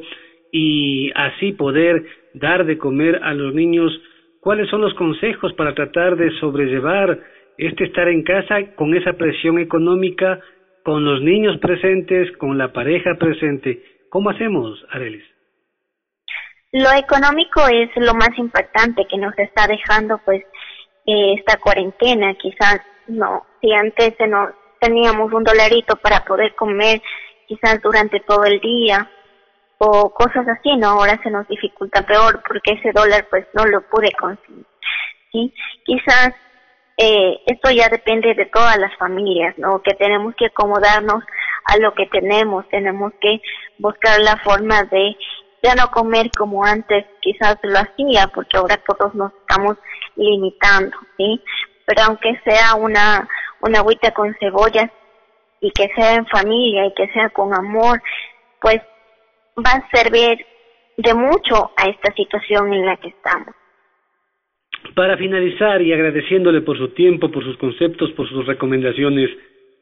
y 0.50 1.12
así 1.14 1.52
poder 1.52 2.06
dar 2.36 2.64
de 2.66 2.78
comer 2.78 3.20
a 3.22 3.34
los 3.34 3.54
niños, 3.54 3.92
¿cuáles 4.40 4.70
son 4.70 4.80
los 4.80 4.94
consejos 4.94 5.52
para 5.56 5.76
tratar 5.76 6.16
de 6.16 6.32
sobrellevar 6.40 7.20
este 7.58 7.84
estar 7.84 8.08
en 8.08 8.24
casa 8.24 8.76
con 8.78 8.96
esa 8.96 9.12
presión 9.12 9.60
económica, 9.60 10.40
con 10.86 11.04
los 11.04 11.22
niños 11.22 11.58
presentes, 11.58 12.32
con 12.38 12.58
la 12.58 12.72
pareja 12.72 13.16
presente? 13.16 13.84
¿Cómo 14.10 14.30
hacemos, 14.30 14.86
Arelis? 14.90 15.26
Lo 16.72 16.94
económico 16.98 17.60
es 17.68 17.90
lo 17.98 18.14
más 18.14 18.30
impactante 18.38 19.04
que 19.12 19.18
nos 19.18 19.38
está 19.38 19.68
dejando 19.68 20.18
pues 20.24 20.42
eh, 21.08 21.34
esta 21.38 21.58
cuarentena. 21.58 22.34
Quizás 22.36 22.80
no, 23.10 23.46
si 23.60 23.74
antes 23.74 24.16
no 24.30 24.63
teníamos 24.84 25.32
un 25.32 25.44
dolarito 25.46 25.96
para 25.96 26.26
poder 26.26 26.54
comer 26.56 27.02
quizás 27.48 27.82
durante 27.82 28.20
todo 28.20 28.44
el 28.44 28.60
día 28.60 29.10
o 29.78 30.14
cosas 30.14 30.46
así, 30.48 30.76
no, 30.76 30.90
ahora 30.90 31.20
se 31.24 31.30
nos 31.30 31.48
dificulta 31.48 32.06
peor 32.06 32.42
porque 32.46 32.74
ese 32.74 32.92
dólar 32.92 33.28
pues 33.30 33.46
no 33.54 33.66
lo 33.66 33.82
pude 33.82 34.12
conseguir. 34.12 34.66
¿sí? 35.32 35.54
Quizás 35.86 36.34
eh, 36.98 37.40
esto 37.46 37.72
ya 37.72 37.88
depende 37.90 38.34
de 38.34 38.46
todas 38.48 38.78
las 38.78 38.96
familias, 38.98 39.58
¿no? 39.58 39.82
Que 39.82 39.94
tenemos 39.96 40.36
que 40.36 40.48
acomodarnos 40.48 41.24
a 41.66 41.78
lo 41.78 41.94
que 41.94 42.06
tenemos, 42.08 42.68
tenemos 42.70 43.14
que 43.22 43.42
buscar 43.78 44.20
la 44.20 44.38
forma 44.38 44.84
de 44.84 45.16
ya 45.64 45.76
no 45.76 45.90
comer 45.92 46.30
como 46.38 46.64
antes 46.66 47.06
quizás 47.22 47.58
lo 47.64 47.80
hacía, 47.80 48.28
porque 48.36 48.58
ahora 48.58 48.78
todos 48.86 49.16
nos 49.16 49.32
estamos 49.42 49.78
limitando, 50.18 50.96
¿sí? 51.18 51.42
Pero 51.86 52.02
aunque 52.08 52.40
sea 52.44 52.76
una, 52.76 53.28
una 53.62 53.80
agüita 53.80 54.12
con 54.12 54.34
cebollas 54.40 54.90
y 55.62 55.72
que 55.72 55.90
sea 55.96 56.16
en 56.16 56.26
familia 56.28 56.86
y 56.86 56.94
que 56.94 57.08
sea 57.10 57.30
con 57.30 57.54
amor, 57.54 58.02
pues 58.62 58.82
va 59.58 59.72
a 59.72 59.90
servir 59.92 60.46
de 60.98 61.14
mucho 61.14 61.72
a 61.78 61.90
esta 61.90 62.14
situación 62.14 62.74
en 62.74 62.86
la 62.86 62.98
que 62.98 63.10
estamos. 63.10 63.54
Para 64.96 65.18
finalizar 65.18 65.82
y 65.82 65.94
agradeciéndole 65.94 66.62
por 66.62 66.78
su 66.78 66.90
tiempo, 66.90 67.32
por 67.32 67.44
sus 67.44 67.58
conceptos, 67.58 68.12
por 68.12 68.28
sus 68.30 68.46
recomendaciones, 68.46 69.30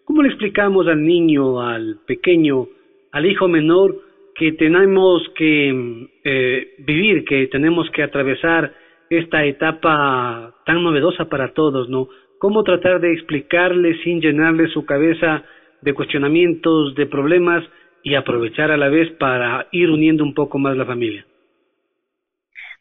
¿cómo 0.06 0.22
le 0.22 0.30
explicamos 0.30 0.88
al 0.88 1.04
niño, 1.04 1.60
al 1.60 2.00
pequeño, 2.06 2.68
al 3.12 3.26
hijo 3.26 3.48
menor, 3.48 3.96
que 4.36 4.54
tenemos 4.54 5.28
que 5.36 6.08
eh, 6.24 6.76
vivir, 6.80 7.26
que 7.26 7.48
tenemos 7.48 7.90
que 7.92 8.04
atravesar 8.04 8.74
esta 9.12 9.44
etapa 9.44 10.56
tan 10.66 10.84
novedosa 10.84 11.26
para 11.26 11.54
todos, 11.54 11.90
¿no? 11.90 12.08
¿Cómo 12.40 12.64
tratar 12.64 13.02
de 13.02 13.14
explicarle 13.14 14.02
sin 14.04 14.22
llenarle 14.22 14.70
su 14.70 14.86
cabeza 14.86 15.44
de 15.82 15.94
cuestionamientos, 15.94 16.96
de 16.96 17.06
problemas 17.08 17.64
y 18.04 18.16
aprovechar 18.16 18.72
a 18.72 18.78
la 18.78 18.88
vez 18.88 19.12
para 19.20 19.68
ir 19.72 19.90
uniendo 19.90 20.24
un 20.24 20.34
poco 20.34 20.58
más 20.58 20.78
la 20.78 20.86
familia? 20.86 21.26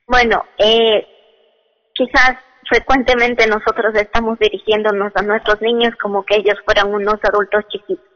Bueno, 0.06 0.44
eh, 0.56 1.04
quizás 1.92 2.38
frecuentemente 2.68 3.48
nosotros 3.48 3.92
estamos 3.96 4.38
dirigiéndonos 4.38 5.12
a 5.16 5.22
nuestros 5.22 5.60
niños 5.60 5.94
como 6.00 6.24
que 6.24 6.36
ellos 6.36 6.54
fueran 6.64 6.94
unos 6.94 7.18
adultos 7.24 7.64
chiquitos, 7.68 8.06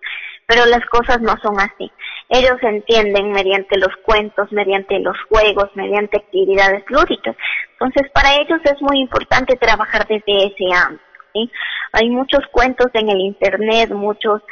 pero 0.46 0.66
las 0.66 0.84
cosas 0.86 1.20
no 1.20 1.34
son 1.42 1.58
así. 1.58 1.90
Ellos 2.28 2.56
entienden 2.62 3.32
mediante 3.32 3.78
los 3.78 3.94
cuentos, 4.04 4.50
mediante 4.52 4.98
los 5.00 5.16
juegos, 5.28 5.70
mediante 5.74 6.18
actividades 6.18 6.84
lúdicas. 6.88 7.36
Entonces, 7.72 8.10
para 8.12 8.34
ellos 8.36 8.60
es 8.64 8.80
muy 8.80 9.00
importante 9.00 9.56
trabajar 9.56 10.06
desde 10.06 10.46
ese 10.46 10.72
ámbito. 10.74 11.04
¿sí? 11.32 11.50
Hay 11.92 12.10
muchos 12.10 12.40
cuentos 12.52 12.88
en 12.94 13.08
el 13.10 13.20
Internet, 13.20 13.90
muchos 13.90 14.42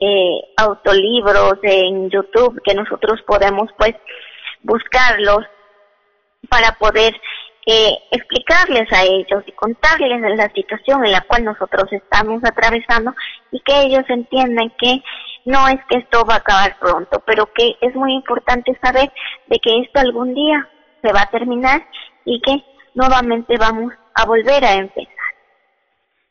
eh, 0.00 0.40
autolibros 0.56 1.58
en 1.62 2.10
YouTube 2.10 2.60
que 2.64 2.74
nosotros 2.74 3.20
podemos, 3.26 3.70
pues, 3.76 3.94
buscarlos 4.62 5.44
para 6.48 6.72
poder 6.78 7.14
eh, 7.66 7.92
explicarles 8.10 8.90
a 8.92 9.04
ellos 9.04 9.44
y 9.46 9.52
contarles 9.52 10.20
la 10.36 10.50
situación 10.52 11.04
en 11.04 11.12
la 11.12 11.20
cual 11.20 11.44
nosotros 11.44 11.92
estamos 11.92 12.42
atravesando 12.44 13.14
y 13.52 13.60
que 13.60 13.82
ellos 13.82 14.04
entiendan 14.08 14.72
que 14.78 15.02
no 15.44 15.68
es 15.68 15.80
que 15.88 15.98
esto 15.98 16.24
va 16.24 16.34
a 16.34 16.38
acabar 16.38 16.76
pronto, 16.78 17.22
pero 17.26 17.46
que 17.54 17.76
es 17.80 17.94
muy 17.94 18.14
importante 18.14 18.76
saber 18.82 19.10
de 19.46 19.58
que 19.58 19.80
esto 19.80 20.00
algún 20.00 20.34
día 20.34 20.68
se 21.02 21.12
va 21.12 21.22
a 21.22 21.30
terminar 21.30 21.82
y 22.24 22.40
que 22.40 22.62
nuevamente 22.94 23.56
vamos 23.58 23.92
a 24.14 24.26
volver 24.26 24.64
a 24.64 24.74
empezar. 24.74 25.14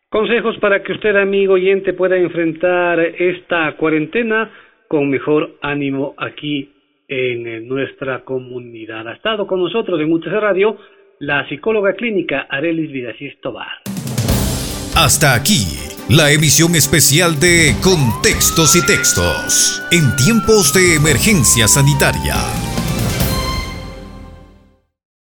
Consejos 0.09 0.57
para 0.59 0.81
que 0.81 0.93
usted, 0.93 1.15
amigo 1.15 1.53
oyente, 1.53 1.93
pueda 1.93 2.17
enfrentar 2.17 2.99
esta 2.99 3.75
cuarentena 3.77 4.51
con 4.87 5.09
mejor 5.09 5.57
ánimo 5.61 6.15
aquí 6.17 6.73
en 7.07 7.67
nuestra 7.67 8.23
comunidad. 8.23 9.07
Ha 9.07 9.13
estado 9.13 9.45
con 9.45 9.61
nosotros 9.61 9.99
en 9.99 10.11
UTC 10.11 10.31
Radio 10.31 10.77
la 11.19 11.47
psicóloga 11.47 11.93
clínica 11.93 12.47
Arelis 12.49 12.91
Vidasís 12.91 13.39
Tobar. 13.41 13.67
Hasta 14.95 15.35
aquí 15.35 15.98
la 16.09 16.31
emisión 16.31 16.75
especial 16.75 17.39
de 17.39 17.75
Contextos 17.81 18.75
y 18.75 18.81
Textos 18.81 19.83
en 19.91 20.15
tiempos 20.15 20.73
de 20.73 20.95
emergencia 20.95 21.67
sanitaria. 21.67 22.35